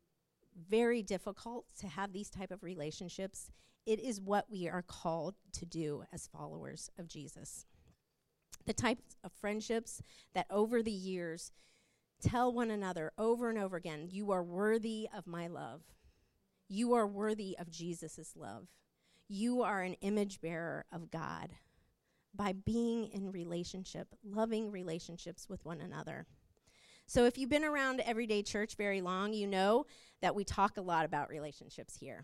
very 0.68 1.02
difficult 1.02 1.66
to 1.80 1.88
have 1.88 2.12
these 2.12 2.30
type 2.30 2.52
of 2.52 2.64
relationships. 2.64 3.52
It 3.86 4.00
is 4.00 4.20
what 4.20 4.50
we 4.50 4.68
are 4.68 4.82
called 4.82 5.36
to 5.54 5.66
do 5.66 6.04
as 6.12 6.28
followers 6.28 6.90
of 6.98 7.08
Jesus. 7.08 7.66
The 8.66 8.74
types 8.74 9.16
of 9.24 9.32
friendships 9.32 10.02
that 10.34 10.48
over 10.50 10.84
the 10.84 10.92
years 10.92 11.52
tell 12.22 12.52
one 12.52 12.72
another 12.72 13.12
over 13.18 13.50
and 13.50 13.58
over 13.58 13.78
again, 13.78 14.08
you 14.12 14.32
are 14.32 14.44
worthy 14.44 15.08
of 15.16 15.26
my 15.26 15.48
love. 15.48 15.82
You 16.68 16.94
are 16.94 17.08
worthy 17.08 17.58
of 17.58 17.72
Jesus' 17.72 18.34
love. 18.36 18.68
You 19.28 19.62
are 19.62 19.82
an 19.82 19.96
image 20.02 20.42
bearer 20.42 20.86
of 20.92 21.10
God 21.10 21.50
by 22.36 22.54
being 22.54 23.06
in 23.08 23.32
relationship, 23.32 24.08
loving 24.24 24.72
relationships 24.72 25.48
with 25.50 25.66
one 25.66 25.82
another. 25.82 26.28
So, 27.10 27.26
if 27.26 27.40
you've 27.40 27.50
been 27.50 27.66
around 27.66 28.02
everyday 28.02 28.44
church 28.44 28.76
very 28.76 29.02
long, 29.02 29.34
you 29.34 29.48
know 29.48 29.88
that 30.22 30.36
we 30.36 30.44
talk 30.44 30.78
a 30.78 30.82
lot 30.82 31.06
about 31.06 31.32
relationships 31.32 31.98
here. 31.98 32.24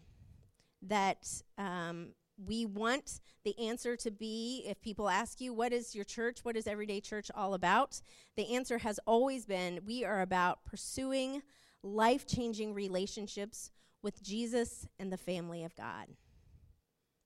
That 0.84 1.28
um, 1.58 2.10
we 2.38 2.68
want 2.68 3.20
the 3.46 3.58
answer 3.58 3.96
to 3.96 4.12
be 4.12 4.64
if 4.68 4.80
people 4.84 5.10
ask 5.10 5.42
you, 5.42 5.56
What 5.56 5.74
is 5.74 5.96
your 5.96 6.04
church? 6.04 6.42
What 6.44 6.56
is 6.56 6.68
everyday 6.68 7.02
church 7.02 7.32
all 7.34 7.56
about? 7.56 8.00
The 8.38 8.54
answer 8.54 8.78
has 8.78 9.00
always 9.08 9.48
been 9.48 9.80
we 9.88 10.06
are 10.06 10.22
about 10.22 10.64
pursuing 10.66 11.42
life 11.82 12.28
changing 12.28 12.76
relationships 12.76 13.72
with 14.04 14.22
Jesus 14.22 14.88
and 15.00 15.12
the 15.12 15.18
family 15.18 15.64
of 15.64 15.76
God. 15.76 16.10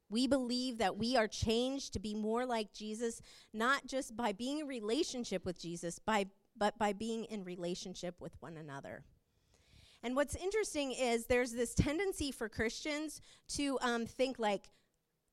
We 0.09 0.27
believe 0.27 0.77
that 0.77 0.97
we 0.97 1.17
are 1.17 1.27
changed 1.27 1.91
to 1.91 1.99
be 1.99 2.15
more 2.15 2.45
like 2.45 2.73
Jesus, 2.73 3.21
not 3.53 3.85
just 3.85 4.15
by 4.15 4.31
being 4.31 4.59
in 4.59 4.67
relationship 4.67 5.45
with 5.45 5.59
Jesus, 5.59 5.99
by, 5.99 6.27
but 6.59 6.77
by 6.77 6.93
being 6.93 7.23
in 7.25 7.43
relationship 7.43 8.15
with 8.19 8.33
one 8.41 8.57
another. 8.57 9.05
And 10.03 10.15
what's 10.15 10.35
interesting 10.35 10.91
is 10.91 11.25
there's 11.25 11.53
this 11.53 11.73
tendency 11.73 12.31
for 12.31 12.47
Christians 12.47 13.21
to 13.49 13.79
um, 13.81 14.05
think 14.05 14.37
like, 14.37 14.69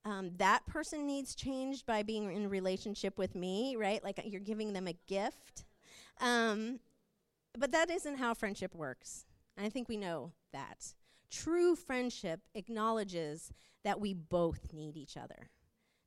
um, 0.05 0.31
that 0.37 0.65
person 0.67 1.05
needs 1.05 1.35
change 1.35 1.85
by 1.85 2.05
being 2.05 2.33
in 2.33 2.49
relationship 2.49 3.19
with 3.19 3.35
me, 3.35 3.75
right? 3.77 4.03
Like 4.05 4.21
you're 4.25 4.41
giving 4.41 4.73
them 4.73 4.87
a 4.87 4.95
gift. 5.09 5.65
Um, 6.21 6.79
but 7.59 7.73
that 7.73 7.91
isn't 7.91 8.17
how 8.17 8.33
friendship 8.35 8.75
works. 8.75 9.27
And 9.57 9.67
I 9.67 9.69
think 9.69 9.89
we 9.89 9.97
know 9.97 10.33
that. 10.53 10.95
True 11.31 11.75
friendship 11.75 12.41
acknowledges 12.55 13.53
that 13.83 14.01
we 14.01 14.15
both 14.15 14.73
need 14.73 14.97
each 14.97 15.17
other, 15.17 15.51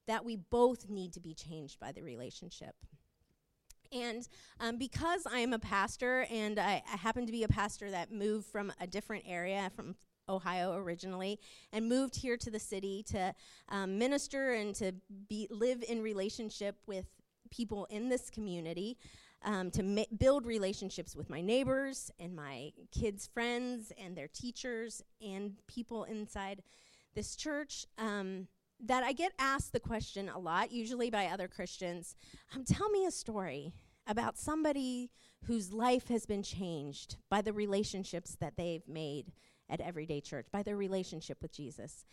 that 0.07 0.23
we 0.23 0.37
both 0.37 0.89
need 0.89 1.11
to 1.13 1.19
be 1.19 1.33
changed 1.33 1.79
by 1.79 1.91
the 1.91 2.01
relationship. 2.01 2.75
And 3.91 4.27
um, 4.59 4.77
because 4.77 5.25
I 5.31 5.39
am 5.39 5.53
a 5.53 5.59
pastor, 5.59 6.27
and 6.31 6.59
I, 6.59 6.83
I, 6.91 6.97
happen 6.97 7.25
to 7.25 7.31
be 7.31 7.43
a 7.43 7.47
pastor 7.47 7.89
that 7.91 8.11
moved 8.11 8.45
from 8.45 8.71
a 8.79 8.85
different 8.85 9.23
area, 9.27 9.71
from 9.75 9.95
Ohio 10.27 10.75
originally, 10.75 11.39
and 11.73 11.89
moved 11.89 12.15
here 12.15 12.37
to 12.37 12.51
the 12.51 12.59
city 12.59 13.03
to 13.09 13.33
um, 13.69 13.97
minister 13.97 14.53
and 14.53 14.75
to 14.75 14.93
be, 15.27 15.47
live 15.49 15.83
in 15.87 16.03
relationship 16.03 16.75
with 16.85 17.07
people 17.49 17.85
in 17.85 18.09
this 18.09 18.29
community 18.29 18.97
um, 19.43 19.71
to 19.71 19.83
ma- 19.83 20.03
build 20.17 20.45
relationships 20.45 21.15
with 21.15 21.29
my 21.29 21.41
neighbors 21.41 22.11
and 22.19 22.35
my 22.35 22.71
kids' 22.91 23.27
friends 23.27 23.91
and 23.97 24.15
their 24.15 24.27
teachers 24.27 25.01
and 25.25 25.53
people 25.67 26.03
inside 26.03 26.61
this 27.15 27.35
church. 27.35 27.85
Um, 27.97 28.47
that 28.85 29.03
I 29.03 29.13
get 29.13 29.33
asked 29.39 29.73
the 29.73 29.79
question 29.79 30.29
a 30.29 30.39
lot, 30.39 30.71
usually 30.71 31.09
by 31.09 31.25
other 31.25 31.47
Christians 31.47 32.15
um, 32.55 32.63
Tell 32.63 32.89
me 32.89 33.05
a 33.05 33.11
story 33.11 33.73
about 34.07 34.37
somebody 34.37 35.11
whose 35.45 35.71
life 35.71 36.07
has 36.07 36.25
been 36.25 36.43
changed 36.43 37.17
by 37.29 37.41
the 37.41 37.53
relationships 37.53 38.35
that 38.39 38.57
they've 38.57 38.87
made 38.87 39.31
at 39.69 39.81
Everyday 39.81 40.19
Church, 40.19 40.47
by 40.51 40.63
their 40.63 40.77
relationship 40.77 41.37
with 41.41 41.51
Jesus. 41.51 42.05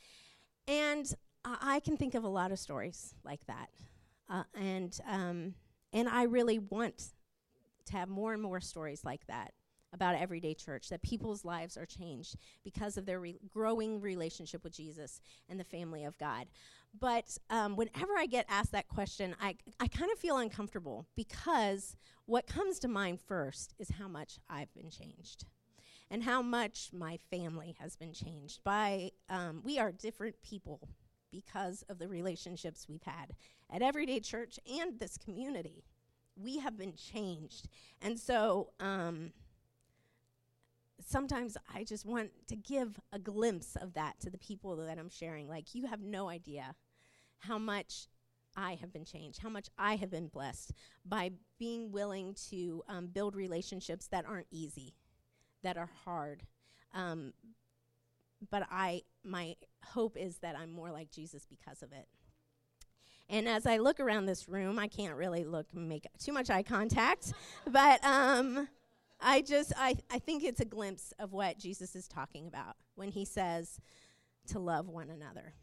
And 0.68 1.12
I 1.44 1.80
can 1.80 1.96
think 1.96 2.14
of 2.14 2.24
a 2.24 2.28
lot 2.28 2.50
of 2.50 2.58
stories 2.58 3.14
like 3.24 3.46
that. 3.46 3.70
Uh, 4.28 4.42
and, 4.54 4.98
um, 5.08 5.54
and 5.92 6.08
I 6.08 6.24
really 6.24 6.58
want 6.58 7.12
to 7.86 7.92
have 7.92 8.08
more 8.08 8.32
and 8.32 8.42
more 8.42 8.60
stories 8.60 9.04
like 9.04 9.26
that 9.28 9.52
about 9.96 10.14
everyday 10.14 10.54
church 10.54 10.88
that 10.90 11.02
people's 11.02 11.44
lives 11.44 11.76
are 11.76 11.86
changed 11.86 12.36
because 12.62 12.98
of 12.98 13.06
their 13.06 13.18
re- 13.18 13.38
growing 13.52 14.00
relationship 14.00 14.62
with 14.62 14.76
jesus 14.76 15.20
and 15.48 15.58
the 15.58 15.64
family 15.64 16.04
of 16.04 16.16
god 16.18 16.46
but 17.00 17.36
um, 17.50 17.74
whenever 17.76 18.12
i 18.18 18.26
get 18.26 18.44
asked 18.48 18.72
that 18.72 18.88
question 18.88 19.34
i, 19.40 19.56
I 19.80 19.88
kind 19.88 20.12
of 20.12 20.18
feel 20.18 20.36
uncomfortable 20.36 21.06
because 21.16 21.96
what 22.26 22.46
comes 22.46 22.78
to 22.80 22.88
mind 22.88 23.20
first 23.20 23.74
is 23.78 23.90
how 23.98 24.06
much 24.06 24.38
i've 24.50 24.72
been 24.74 24.90
changed 24.90 25.46
and 26.10 26.22
how 26.22 26.42
much 26.42 26.90
my 26.92 27.18
family 27.30 27.74
has 27.80 27.96
been 27.96 28.12
changed 28.12 28.62
by 28.62 29.10
um, 29.30 29.62
we 29.64 29.78
are 29.78 29.90
different 29.90 30.36
people 30.42 30.88
because 31.32 31.82
of 31.88 31.98
the 31.98 32.06
relationships 32.06 32.86
we've 32.88 33.02
had 33.02 33.32
at 33.72 33.82
everyday 33.82 34.20
church 34.20 34.60
and 34.70 35.00
this 35.00 35.16
community 35.16 35.82
we 36.36 36.58
have 36.58 36.76
been 36.76 36.94
changed. 36.94 37.68
And 38.02 38.18
so 38.18 38.70
um, 38.78 39.32
sometimes 41.06 41.56
I 41.72 41.84
just 41.84 42.04
want 42.04 42.30
to 42.48 42.56
give 42.56 43.00
a 43.12 43.18
glimpse 43.18 43.76
of 43.76 43.94
that 43.94 44.20
to 44.20 44.30
the 44.30 44.38
people 44.38 44.76
that 44.76 44.98
I'm 44.98 45.08
sharing. 45.08 45.48
Like, 45.48 45.74
you 45.74 45.86
have 45.86 46.02
no 46.02 46.28
idea 46.28 46.74
how 47.38 47.58
much 47.58 48.08
I 48.56 48.74
have 48.74 48.92
been 48.92 49.04
changed, 49.04 49.40
how 49.40 49.48
much 49.48 49.68
I 49.78 49.96
have 49.96 50.10
been 50.10 50.28
blessed 50.28 50.72
by 51.04 51.30
being 51.58 51.92
willing 51.92 52.34
to 52.50 52.82
um, 52.88 53.06
build 53.06 53.36
relationships 53.36 54.08
that 54.08 54.26
aren't 54.26 54.48
easy, 54.50 54.94
that 55.62 55.76
are 55.76 55.90
hard. 56.04 56.42
Um, 56.92 57.32
but 58.50 58.66
I, 58.70 59.02
my 59.24 59.56
hope 59.84 60.16
is 60.16 60.38
that 60.38 60.56
I'm 60.58 60.72
more 60.72 60.90
like 60.90 61.10
Jesus 61.10 61.46
because 61.46 61.82
of 61.82 61.92
it. 61.92 62.08
And 63.28 63.48
as 63.48 63.66
I 63.66 63.78
look 63.78 64.00
around 64.00 64.26
this 64.26 64.48
room, 64.48 64.78
I 64.78 64.88
can't 64.88 65.16
really 65.16 65.44
look 65.44 65.72
make 65.74 66.06
too 66.18 66.32
much 66.32 66.50
eye 66.50 66.62
contact, 66.62 67.32
but 67.70 68.04
um, 68.04 68.68
I 69.20 69.42
just 69.42 69.72
I, 69.76 69.96
I 70.10 70.18
think 70.18 70.44
it's 70.44 70.60
a 70.60 70.64
glimpse 70.64 71.12
of 71.18 71.32
what 71.32 71.58
Jesus 71.58 71.96
is 71.96 72.06
talking 72.06 72.46
about 72.46 72.76
when 72.94 73.08
he 73.08 73.24
says 73.24 73.80
to 74.48 74.58
love 74.58 74.88
one 74.88 75.10
another. 75.10 75.54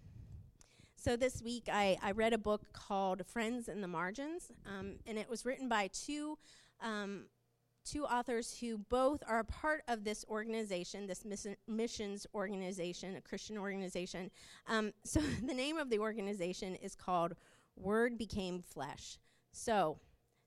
So 0.95 1.17
this 1.17 1.41
week 1.41 1.67
I, 1.71 1.97
I 2.01 2.11
read 2.11 2.33
a 2.33 2.37
book 2.37 2.71
called 2.71 3.25
Friends 3.25 3.67
in 3.67 3.81
the 3.81 3.87
Margins, 3.87 4.51
um, 4.65 4.95
and 5.05 5.17
it 5.17 5.29
was 5.29 5.45
written 5.45 5.67
by 5.67 5.89
two 5.91 6.37
um, 6.81 7.25
two 7.85 8.05
authors 8.05 8.57
who 8.59 8.77
both 8.77 9.21
are 9.27 9.43
part 9.43 9.83
of 9.87 10.03
this 10.03 10.23
organization, 10.29 11.05
this 11.05 11.25
miss- 11.25 11.47
missions 11.67 12.25
organization, 12.33 13.15
a 13.15 13.21
Christian 13.21 13.57
organization. 13.57 14.31
Um, 14.67 14.93
so 15.03 15.19
the 15.19 15.53
name 15.53 15.77
of 15.77 15.89
the 15.89 15.99
organization 15.99 16.75
is 16.75 16.95
called 16.95 17.33
Word 17.75 18.17
became 18.17 18.61
flesh. 18.61 19.17
So 19.51 19.99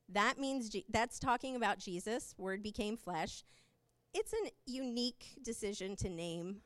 that 0.08 0.38
means 0.38 0.68
Je- 0.68 0.84
that's 0.88 1.18
talking 1.18 1.56
about 1.56 1.78
Jesus. 1.78 2.34
Word 2.38 2.62
became 2.62 2.96
flesh. 2.96 3.44
It's 4.14 4.32
a 4.32 4.50
unique 4.66 5.36
decision 5.42 5.96
to 5.96 6.08
name 6.08 6.62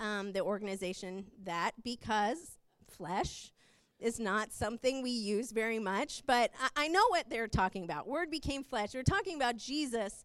um, 0.00 0.32
the 0.32 0.40
organization 0.40 1.26
that 1.44 1.72
because 1.82 2.58
flesh 2.88 3.52
is 3.98 4.20
not 4.20 4.52
something 4.52 5.02
we 5.02 5.10
use 5.10 5.50
very 5.50 5.78
much, 5.78 6.22
but 6.26 6.52
I, 6.60 6.84
I 6.84 6.88
know 6.88 7.06
what 7.08 7.28
they're 7.28 7.48
talking 7.48 7.84
about. 7.84 8.06
Word 8.06 8.30
became 8.30 8.62
flesh. 8.62 8.92
They're 8.92 9.02
talking 9.02 9.36
about 9.36 9.56
Jesus 9.56 10.24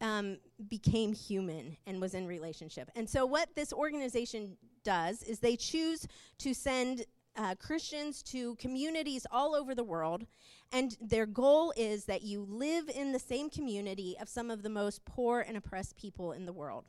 um, 0.00 0.38
became 0.68 1.12
human 1.12 1.76
and 1.86 2.00
was 2.00 2.14
in 2.14 2.26
relationship. 2.26 2.90
And 2.96 3.08
so, 3.08 3.24
what 3.24 3.54
this 3.54 3.72
organization 3.72 4.56
does 4.82 5.22
is 5.22 5.38
they 5.38 5.56
choose 5.56 6.06
to 6.38 6.54
send 6.54 7.04
uh, 7.36 7.54
Christians 7.56 8.22
to 8.24 8.54
communities 8.56 9.26
all 9.30 9.54
over 9.54 9.74
the 9.74 9.84
world, 9.84 10.26
and 10.74 10.96
their 11.00 11.24
goal 11.24 11.72
is 11.76 12.06
that 12.06 12.22
you 12.22 12.44
live 12.50 12.88
in 12.88 13.12
the 13.12 13.20
same 13.20 13.48
community 13.48 14.16
of 14.20 14.28
some 14.28 14.50
of 14.50 14.64
the 14.64 14.68
most 14.68 15.04
poor 15.04 15.40
and 15.40 15.56
oppressed 15.56 15.96
people 15.96 16.32
in 16.32 16.46
the 16.46 16.52
world. 16.52 16.84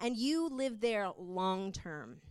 And 0.00 0.16
you 0.16 0.48
live 0.48 0.80
there 0.80 1.10
long 1.18 1.70
term. 1.70 2.22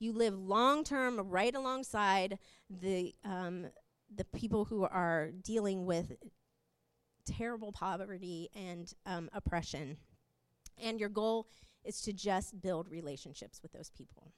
You 0.00 0.12
live 0.12 0.36
long 0.36 0.82
term 0.82 1.20
right 1.20 1.54
alongside 1.54 2.40
the, 2.68 3.14
um, 3.24 3.68
the 4.12 4.24
people 4.24 4.64
who 4.64 4.82
are 4.82 5.30
dealing 5.44 5.86
with 5.86 6.12
terrible 7.24 7.70
poverty 7.70 8.48
and 8.56 8.92
um, 9.06 9.30
oppression. 9.32 9.96
And 10.82 10.98
your 10.98 11.08
goal 11.08 11.46
is 11.84 12.00
to 12.02 12.12
just 12.12 12.60
build 12.60 12.90
relationships 12.90 13.60
with 13.62 13.72
those 13.72 13.90
people. 13.90 14.32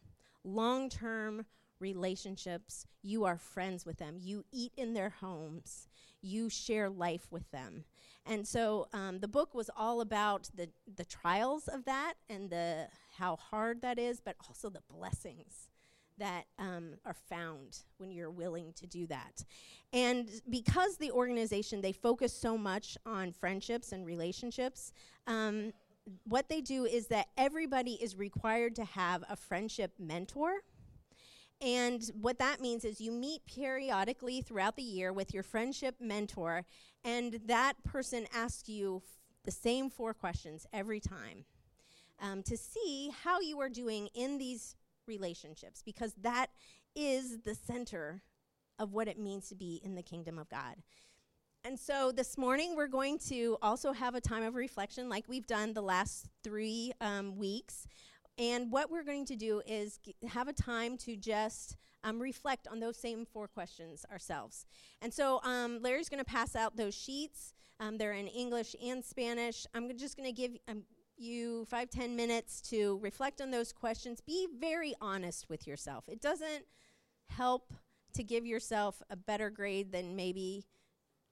Long 0.44 0.90
term 0.90 1.46
relationships, 1.80 2.86
you 3.02 3.24
are 3.24 3.36
friends 3.36 3.84
with 3.86 3.98
them, 3.98 4.16
you 4.18 4.44
eat 4.52 4.72
in 4.76 4.94
their 4.94 5.10
homes, 5.10 5.88
you 6.22 6.48
share 6.48 6.88
life 6.88 7.26
with 7.30 7.50
them. 7.50 7.84
And 8.26 8.46
so 8.46 8.86
um, 8.92 9.20
the 9.20 9.28
book 9.28 9.54
was 9.54 9.70
all 9.76 10.00
about 10.02 10.50
the, 10.54 10.68
the 10.96 11.04
trials 11.04 11.68
of 11.68 11.84
that 11.86 12.14
and 12.28 12.50
the 12.50 12.88
how 13.16 13.36
hard 13.36 13.82
that 13.82 13.98
is, 13.98 14.20
but 14.20 14.36
also 14.46 14.68
the 14.68 14.82
blessings 14.94 15.70
that 16.18 16.44
um, 16.58 16.92
are 17.04 17.16
found 17.28 17.78
when 17.96 18.12
you're 18.12 18.30
willing 18.30 18.72
to 18.74 18.86
do 18.86 19.06
that. 19.06 19.42
And 19.92 20.30
because 20.48 20.98
the 20.98 21.10
organization, 21.10 21.80
they 21.80 21.92
focus 21.92 22.32
so 22.32 22.56
much 22.56 22.96
on 23.06 23.32
friendships 23.32 23.92
and 23.92 24.04
relationships, 24.06 24.92
um, 25.26 25.72
what 26.24 26.48
they 26.48 26.60
do 26.60 26.84
is 26.84 27.06
that 27.08 27.28
everybody 27.36 27.92
is 27.92 28.16
required 28.16 28.76
to 28.76 28.84
have 28.84 29.24
a 29.28 29.36
friendship 29.36 29.92
mentor. 29.98 30.52
And 31.60 32.02
what 32.18 32.38
that 32.38 32.60
means 32.60 32.84
is 32.84 33.00
you 33.00 33.12
meet 33.12 33.44
periodically 33.46 34.40
throughout 34.40 34.76
the 34.76 34.82
year 34.82 35.12
with 35.12 35.34
your 35.34 35.42
friendship 35.42 35.96
mentor, 36.00 36.64
and 37.04 37.40
that 37.46 37.74
person 37.84 38.26
asks 38.34 38.68
you 38.68 39.02
f- 39.04 39.10
the 39.44 39.50
same 39.50 39.90
four 39.90 40.14
questions 40.14 40.66
every 40.72 41.00
time 41.00 41.44
um, 42.20 42.42
to 42.44 42.56
see 42.56 43.10
how 43.22 43.40
you 43.40 43.60
are 43.60 43.68
doing 43.68 44.08
in 44.14 44.38
these 44.38 44.74
relationships 45.06 45.82
because 45.84 46.14
that 46.22 46.46
is 46.94 47.40
the 47.44 47.54
center 47.54 48.22
of 48.78 48.92
what 48.92 49.08
it 49.08 49.18
means 49.18 49.48
to 49.48 49.54
be 49.54 49.80
in 49.84 49.94
the 49.94 50.02
kingdom 50.02 50.38
of 50.38 50.48
God. 50.48 50.76
And 51.62 51.78
so 51.78 52.10
this 52.10 52.38
morning, 52.38 52.74
we're 52.74 52.86
going 52.86 53.18
to 53.28 53.58
also 53.60 53.92
have 53.92 54.14
a 54.14 54.20
time 54.20 54.42
of 54.42 54.54
reflection 54.54 55.10
like 55.10 55.24
we've 55.28 55.46
done 55.46 55.74
the 55.74 55.82
last 55.82 56.28
three 56.42 56.92
um, 57.02 57.36
weeks. 57.36 57.86
And 58.40 58.72
what 58.72 58.90
we're 58.90 59.04
going 59.04 59.26
to 59.26 59.36
do 59.36 59.60
is 59.66 59.98
g- 59.98 60.14
have 60.26 60.48
a 60.48 60.54
time 60.54 60.96
to 60.98 61.14
just 61.14 61.76
um, 62.02 62.18
reflect 62.18 62.66
on 62.66 62.80
those 62.80 62.96
same 62.96 63.26
four 63.26 63.46
questions 63.46 64.06
ourselves. 64.10 64.64
And 65.02 65.12
so 65.12 65.40
um, 65.44 65.80
Larry's 65.82 66.08
going 66.08 66.24
to 66.24 66.24
pass 66.24 66.56
out 66.56 66.74
those 66.74 66.94
sheets. 66.94 67.52
Um, 67.78 67.98
they're 67.98 68.14
in 68.14 68.26
English 68.26 68.74
and 68.82 69.04
Spanish. 69.04 69.66
I'm 69.74 69.88
g- 69.88 69.94
just 69.94 70.16
going 70.16 70.26
to 70.26 70.32
give 70.32 70.52
um, 70.68 70.84
you 71.18 71.66
five, 71.66 71.90
ten 71.90 72.16
minutes 72.16 72.62
to 72.62 72.98
reflect 73.02 73.42
on 73.42 73.50
those 73.50 73.72
questions. 73.74 74.22
Be 74.22 74.48
very 74.58 74.94
honest 75.02 75.50
with 75.50 75.66
yourself. 75.66 76.04
It 76.08 76.22
doesn't 76.22 76.64
help 77.28 77.74
to 78.14 78.24
give 78.24 78.46
yourself 78.46 79.02
a 79.10 79.16
better 79.16 79.50
grade 79.50 79.92
than 79.92 80.16
maybe 80.16 80.64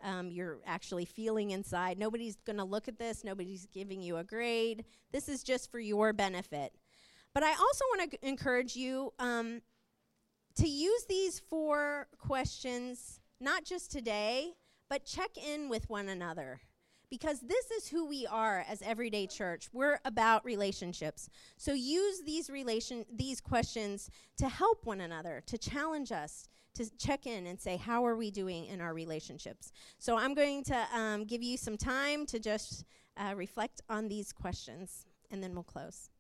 um, 0.03 0.31
you're 0.31 0.59
actually 0.67 1.07
feeling 1.07 1.53
inside. 1.53 1.99
Nobody's 1.99 2.37
going 2.37 2.59
to 2.59 2.65
look 2.65 2.87
at 2.87 2.99
this, 2.99 3.25
nobody's 3.25 3.67
giving 3.67 4.03
you 4.03 4.19
a 4.19 4.25
grade. 4.25 4.85
This 5.11 5.29
is 5.29 5.43
just 5.43 5.73
for 5.73 5.81
your 5.81 6.13
benefit. 6.13 6.73
But 7.35 7.43
I 7.43 7.51
also 7.51 7.85
want 7.97 8.11
to 8.11 8.27
encourage 8.27 8.77
you 8.77 9.13
um, 9.19 9.61
to 10.57 10.69
use 10.69 11.05
these 11.09 11.39
four 11.39 12.09
questions, 12.19 13.21
not 13.41 13.65
just 13.65 13.93
today, 13.93 14.55
but 14.91 15.05
check 15.05 15.31
in 15.37 15.69
with 15.69 15.89
one 15.89 16.09
another. 16.09 16.61
Because 17.11 17.41
this 17.41 17.71
is 17.71 17.89
who 17.89 18.07
we 18.07 18.27
are 18.27 18.65
as 18.69 18.83
everyday 18.83 19.27
church. 19.27 19.71
We're 19.73 19.99
about 20.05 20.45
relationships. 20.45 21.31
So 21.57 21.73
use 21.73 22.23
these 22.27 22.51
relation 22.51 23.07
these 23.11 23.41
questions 23.41 24.11
to 24.37 24.49
help 24.49 24.85
one 24.85 25.01
another 25.01 25.43
to 25.47 25.57
challenge 25.57 26.13
us 26.13 26.49
to 26.75 26.97
check 26.97 27.27
in 27.27 27.47
and 27.47 27.59
say 27.59 27.77
how 27.77 28.05
are 28.07 28.17
we 28.17 28.31
doing 28.31 28.67
in 28.67 28.81
our 28.81 28.93
relationships? 28.93 29.73
So 29.99 30.17
i'm 30.19 30.35
going 30.35 30.63
to 30.65 30.87
um, 30.95 31.25
give 31.25 31.43
you 31.43 31.57
some 31.57 31.77
time 31.77 32.27
to 32.27 32.39
just 32.39 32.85
uh, 33.17 33.35
reflect 33.35 33.81
on 33.89 34.09
these 34.09 34.33
questions 34.33 35.07
and 35.31 35.43
then 35.43 35.55
we'll 35.55 35.65
close 35.65 36.11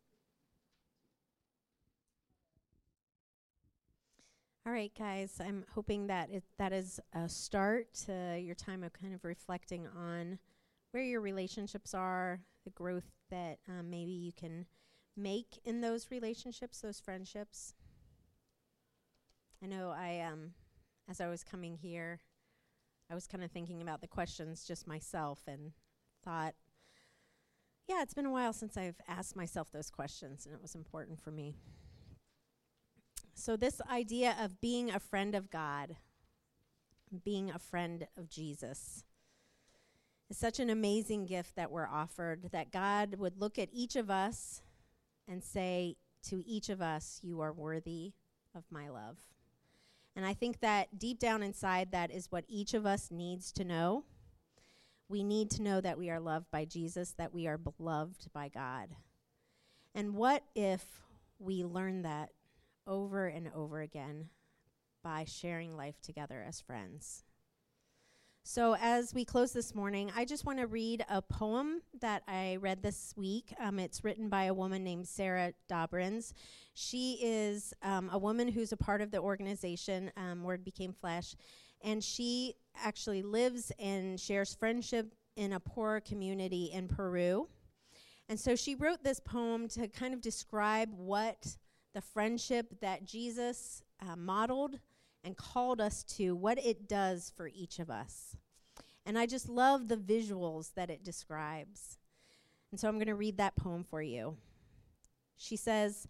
all 4.69 4.75
right 4.75 4.93
guys 4.99 5.41
i'm 5.41 5.65
hoping 5.75 6.09
that 6.09 6.29
it, 6.31 6.45
that 6.59 6.75
is 6.75 7.01
a 7.15 7.27
start 7.27 7.87
to 7.95 8.39
your 8.39 8.55
time 8.55 8.83
of 8.83 8.93
kind 8.93 9.15
of 9.15 9.25
reflecting 9.25 9.87
on 9.97 10.39
where 10.93 11.03
your 11.03 11.21
relationships 11.21 11.95
are, 11.95 12.41
the 12.65 12.71
growth 12.71 13.11
that 13.31 13.59
um, 13.69 13.91
maybe 13.91 14.13
you 14.13 14.33
can 14.33 14.67
make 15.17 15.61
in 15.65 15.81
those 15.81 16.11
relationships, 16.11 16.81
those 16.81 17.01
friendships. 17.01 17.75
I 19.63 19.67
know 19.67 19.91
I, 19.91 20.21
um, 20.21 20.53
as 21.11 21.21
I 21.21 21.29
was 21.29 21.43
coming 21.43 21.77
here, 21.77 22.21
I 23.11 23.15
was 23.15 23.27
kind 23.27 23.43
of 23.43 23.51
thinking 23.51 23.83
about 23.83 24.01
the 24.01 24.07
questions 24.07 24.65
just 24.65 24.87
myself 24.87 25.41
and 25.47 25.73
thought, 26.25 26.55
yeah, 27.89 28.03
it's 28.03 28.15
been 28.15 28.27
a 28.27 28.33
while 28.33 28.53
since 28.53 28.77
I've 28.77 29.01
asked 29.09 29.35
myself 29.35 29.71
those 29.73 29.91
questions, 29.91 30.45
and 30.45 30.55
it 30.55 30.61
was 30.61 30.75
important 30.75 31.19
for 31.19 31.31
me. 31.31 31.57
So, 33.39 33.57
this 33.57 33.81
idea 33.89 34.35
of 34.41 34.61
being 34.61 34.91
a 34.91 34.99
friend 34.99 35.37
of 35.37 35.49
God, 35.49 35.95
being 37.25 37.51
a 37.51 37.59
friend 37.61 38.09
of 38.17 38.29
Jesus, 38.29 39.05
is 40.29 40.37
such 40.37 40.59
an 40.59 40.69
amazing 40.69 41.25
gift 41.25 41.55
that 41.55 41.71
we're 41.71 41.87
offered 41.87 42.49
that 42.51 42.73
God 42.73 43.15
would 43.15 43.39
look 43.39 43.57
at 43.57 43.69
each 43.73 43.95
of 43.95 44.11
us 44.11 44.61
and 45.29 45.45
say 45.45 45.95
to 46.25 46.43
each 46.47 46.69
of 46.69 46.83
us, 46.83 47.21
You 47.23 47.41
are 47.41 47.53
worthy 47.53 48.13
of 48.57 48.65
my 48.73 48.89
love. 48.89 49.19
And 50.17 50.27
I 50.27 50.35
think 50.35 50.59
that 50.59 50.99
deep 50.99 51.21
down 51.21 51.45
inside, 51.45 51.93
that 51.93 52.11
is 52.11 52.33
what 52.33 52.45
each 52.49 52.75
of 52.75 52.87
us 52.87 53.09
needs 53.09 53.53
to 53.53 53.63
know. 53.63 54.03
We 55.09 55.23
need 55.23 55.49
to 55.53 55.63
know 55.63 55.81
that 55.81 55.97
we 55.97 56.11
are 56.11 56.19
loved 56.19 56.51
by 56.51 56.65
Jesus, 56.65 57.13
that 57.13 57.33
we 57.33 57.47
are 57.47 57.57
beloved 57.57 58.33
by 58.33 58.49
God. 58.49 58.89
And 59.95 60.17
what 60.17 60.43
if 60.57 60.85
we 61.39 61.65
learn 61.65 62.03
that 62.03 62.31
over 62.89 63.27
and 63.27 63.51
over 63.55 63.81
again 63.81 64.31
by 65.05 65.25
sharing 65.25 65.77
life 65.77 66.01
together 66.01 66.45
as 66.47 66.61
friends? 66.61 67.23
So, 68.51 68.77
as 68.81 69.13
we 69.13 69.27
close 69.27 69.53
this 69.53 69.75
morning, 69.75 70.11
I 70.17 70.25
just 70.25 70.47
want 70.47 70.59
to 70.59 70.67
read 70.67 71.05
a 71.11 71.21
poem 71.21 71.83
that 72.01 72.23
I 72.27 72.57
read 72.57 72.83
this 72.83 73.13
week. 73.15 73.53
Um, 73.61 73.79
it's 73.79 74.03
written 74.05 74.31
by 74.31 74.45
a 74.45 74.55
woman 74.55 74.83
named 74.83 75.07
Sarah 75.07 75.53
Dobrins. 75.71 76.33
She 76.73 77.19
is 77.21 77.75
um, 77.83 78.09
a 78.11 78.17
woman 78.17 78.49
who's 78.49 78.73
a 78.73 78.77
part 78.79 79.03
of 79.03 79.11
the 79.11 79.19
organization 79.19 80.11
um, 80.17 80.45
Word 80.45 80.65
Became 80.65 80.95
Flesh, 80.95 81.37
and 81.83 82.03
she 82.03 82.55
actually 82.83 83.21
lives 83.21 83.71
and 83.79 84.19
shares 84.19 84.55
friendship 84.55 85.15
in 85.37 85.53
a 85.53 85.61
poor 85.61 86.01
community 86.01 86.71
in 86.73 86.89
Peru. 86.89 87.49
And 88.31 88.41
so 88.41 88.57
she 88.57 88.75
wrote 88.75 89.05
this 89.05 89.21
poem 89.21 89.69
to 89.69 89.89
kind 89.89 90.15
of 90.15 90.23
describe 90.23 90.89
what 90.97 91.57
the 91.95 92.01
friendship 92.01 92.81
that 92.81 93.05
Jesus 93.05 93.83
uh, 94.01 94.17
modeled 94.17 94.79
and 95.25 95.37
called 95.37 95.81
us 95.81 96.05
to, 96.05 96.35
what 96.37 96.59
it 96.59 96.89
does 96.89 97.33
for 97.37 97.51
each 97.53 97.79
of 97.79 97.91
us. 97.91 98.37
And 99.05 99.19
I 99.19 99.27
just 99.27 99.49
love 99.49 99.89
the 99.89 99.97
visuals 99.97 100.75
that 100.75 100.91
it 100.91 101.05
describes. 101.05 101.99
And 102.71 102.79
so 102.79 102.89
I'm 102.89 102.97
going 102.97 103.07
to 103.07 103.15
read 103.15 103.39
that 103.39 103.57
poem 103.57 103.83
for 103.83 104.03
you. 104.03 104.37
She 105.37 105.57
says, 105.57 106.07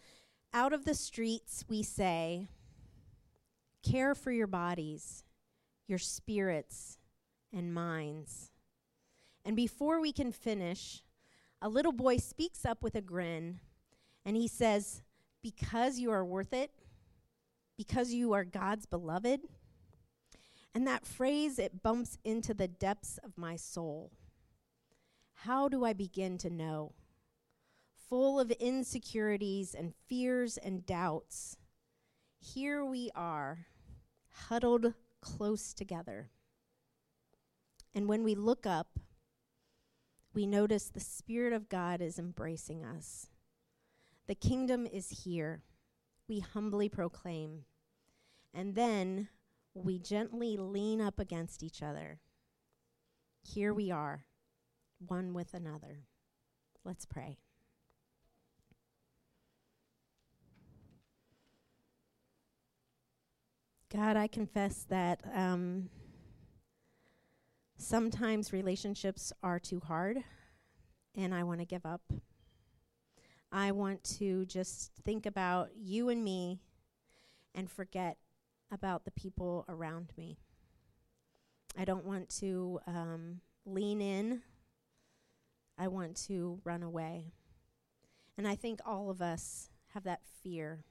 Out 0.53 0.73
of 0.73 0.85
the 0.85 0.95
streets 0.95 1.65
we 1.69 1.83
say, 1.83 2.49
care 3.83 4.15
for 4.15 4.33
your 4.33 4.47
bodies, 4.47 5.25
your 5.87 5.99
spirits, 5.99 6.99
and 7.53 7.73
minds. 7.73 8.51
And 9.45 9.57
before 9.57 10.01
we 10.01 10.13
can 10.13 10.33
finish, 10.33 11.03
a 11.63 11.69
little 11.69 11.93
boy 11.93 12.19
speaks 12.19 12.65
up 12.65 12.83
with 12.83 12.95
a 12.95 13.01
grin 13.01 13.61
and 14.25 14.37
he 14.37 14.49
says, 14.49 15.03
Because 15.43 15.99
you 15.99 16.11
are 16.11 16.25
worth 16.25 16.53
it, 16.53 16.71
because 17.77 18.13
you 18.13 18.33
are 18.33 18.45
God's 18.45 18.87
beloved. 18.87 19.41
And 20.75 20.87
that 20.87 21.07
phrase, 21.07 21.59
it 21.59 21.83
bumps 21.83 22.19
into 22.25 22.55
the 22.55 22.69
depths 22.69 23.19
of 23.25 23.39
my 23.39 23.57
soul. 23.57 24.13
How 25.43 25.69
do 25.69 25.85
I 25.85 25.93
begin 25.93 26.39
to 26.39 26.51
know? 26.51 26.93
Full 28.09 28.41
of 28.41 28.51
insecurities 28.53 29.75
and 29.75 29.95
fears 30.09 30.57
and 30.57 30.85
doubts, 30.85 31.57
here 32.39 32.85
we 32.85 33.11
are, 33.15 33.67
huddled 34.31 34.95
close 35.21 35.75
together. 35.75 36.31
And 37.95 38.09
when 38.09 38.23
we 38.23 38.35
look 38.35 38.67
up, 38.67 38.99
we 40.33 40.47
notice 40.47 40.89
the 40.89 41.01
Spirit 41.01 41.53
of 41.53 41.69
God 41.69 42.01
is 42.01 42.19
embracing 42.19 42.85
us. 42.85 43.29
The 44.29 44.35
kingdom 44.35 44.87
is 44.87 45.25
here. 45.25 45.63
We 46.29 46.41
humbly 46.41 46.89
proclaim. 46.89 47.65
And 48.55 48.75
then 48.75 49.29
we 49.75 49.99
gently 49.99 50.57
lean 50.57 51.01
up 51.01 51.19
against 51.19 51.63
each 51.63 51.83
other. 51.83 52.21
Here 53.43 53.73
we 53.73 53.91
are, 53.91 54.27
one 54.99 55.33
with 55.33 55.55
another. 55.55 56.05
Let's 56.85 57.07
pray. 57.07 57.39
God, 63.91 64.19
I 64.19 64.27
confess 64.27 64.85
that 64.91 65.23
um, 65.35 65.89
sometimes 67.79 68.53
relationships 68.53 69.33
are 69.43 69.59
too 69.59 69.81
hard 69.81 70.19
and 71.15 71.35
I 71.35 71.43
want 71.45 71.61
to 71.61 71.67
give 71.67 71.87
up. 71.87 72.03
I 73.51 73.73
want 73.73 74.05
to 74.19 74.45
just 74.47 74.93
think 75.05 75.27
about 75.27 75.71
you 75.77 76.09
and 76.09 76.23
me 76.23 76.61
and 77.55 77.71
forget 77.71 78.19
about 78.71 79.05
the 79.05 79.11
people 79.11 79.65
around 79.69 80.13
me. 80.17 80.39
I 81.77 81.85
don't 81.85 82.05
want 82.05 82.29
to 82.41 82.81
um, 82.87 83.41
lean 83.65 84.01
in. 84.01 84.43
I 85.79 85.89
want 85.89 86.17
to 86.27 86.61
run 86.65 86.83
away. 86.83 87.33
And 88.37 88.47
I 88.47 88.55
think 88.55 88.81
all 88.85 89.11
of 89.11 89.23
us 89.23 89.71
have 89.95 90.05
that 90.05 90.21
fear 90.43 90.85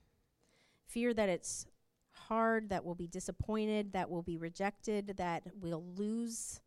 fear 0.87 1.13
that 1.13 1.29
it's 1.29 1.67
hard, 2.11 2.69
that 2.69 2.83
we'll 2.83 2.95
be 2.95 3.07
disappointed, 3.07 3.93
that 3.93 4.09
we'll 4.09 4.21
be 4.21 4.37
rejected, 4.37 5.13
that 5.17 5.43
we'll 5.59 5.83
lose 5.95 6.61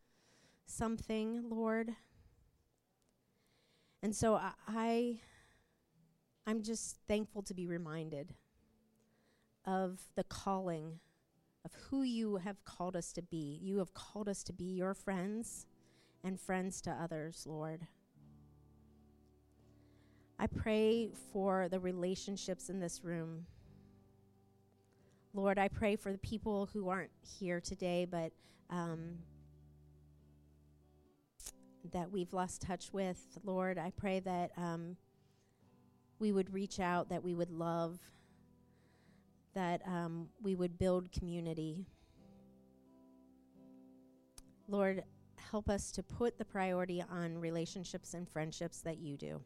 something, 0.67 1.49
Lord. 1.49 1.91
And 4.03 4.15
so 4.15 4.35
I, 4.35 4.53
I 4.69 5.21
I'm 6.47 6.63
just 6.63 6.97
thankful 7.07 7.43
to 7.43 7.55
be 7.55 7.67
reminded 7.67 8.35
of 9.65 10.01
the 10.17 10.25
calling 10.25 10.99
of 11.65 11.73
who 11.75 12.03
you 12.03 12.37
have 12.37 12.65
called 12.65 12.97
us 12.97 13.13
to 13.13 13.23
be. 13.23 13.59
You 13.63 13.79
have 13.79 13.93
called 13.95 14.29
us 14.29 14.43
to 14.45 14.53
be 14.53 14.65
your 14.65 14.95
friends 14.95 15.67
and 16.25 16.41
friends 16.41 16.81
to 16.83 16.91
others, 16.91 17.45
Lord. 17.47 17.87
I 20.39 20.47
pray 20.47 21.11
for 21.33 21.69
the 21.69 21.79
relationships 21.79 22.71
in 22.71 22.81
this 22.81 23.05
room. 23.05 23.45
Lord, 25.35 25.59
I 25.59 25.69
pray 25.69 25.97
for 25.97 26.13
the 26.13 26.19
people 26.19 26.69
who 26.73 26.89
aren't 26.89 27.11
here 27.39 27.61
today, 27.61 28.07
but 28.11 28.33
um, 28.71 29.19
that 31.93 32.11
we've 32.11 32.33
lost 32.33 32.63
touch 32.63 32.93
with. 32.93 33.21
Lord, 33.45 33.77
I 33.79 33.93
pray 33.97 34.21
that 34.21 34.53
um, 34.57 34.97
we 36.21 36.31
would 36.31 36.53
reach 36.53 36.79
out, 36.79 37.09
that 37.09 37.25
we 37.25 37.35
would 37.35 37.51
love, 37.51 37.99
that 39.55 39.81
um, 39.87 40.29
we 40.41 40.55
would 40.55 40.79
build 40.79 41.11
community. 41.11 41.87
Lord, 44.69 45.03
help 45.51 45.69
us 45.69 45.91
to 45.93 46.03
put 46.03 46.39
the 46.39 46.45
priority 46.45 47.03
on 47.11 47.39
relationships 47.39 48.15
and 48.15 48.29
friendships 48.29 48.81
that 48.83 48.99
you 48.99 49.17
do. 49.17 49.41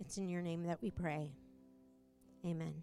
It's 0.00 0.16
in 0.18 0.28
your 0.28 0.42
name 0.42 0.64
that 0.64 0.82
we 0.82 0.90
pray. 0.90 1.30
Amen. 2.44 2.82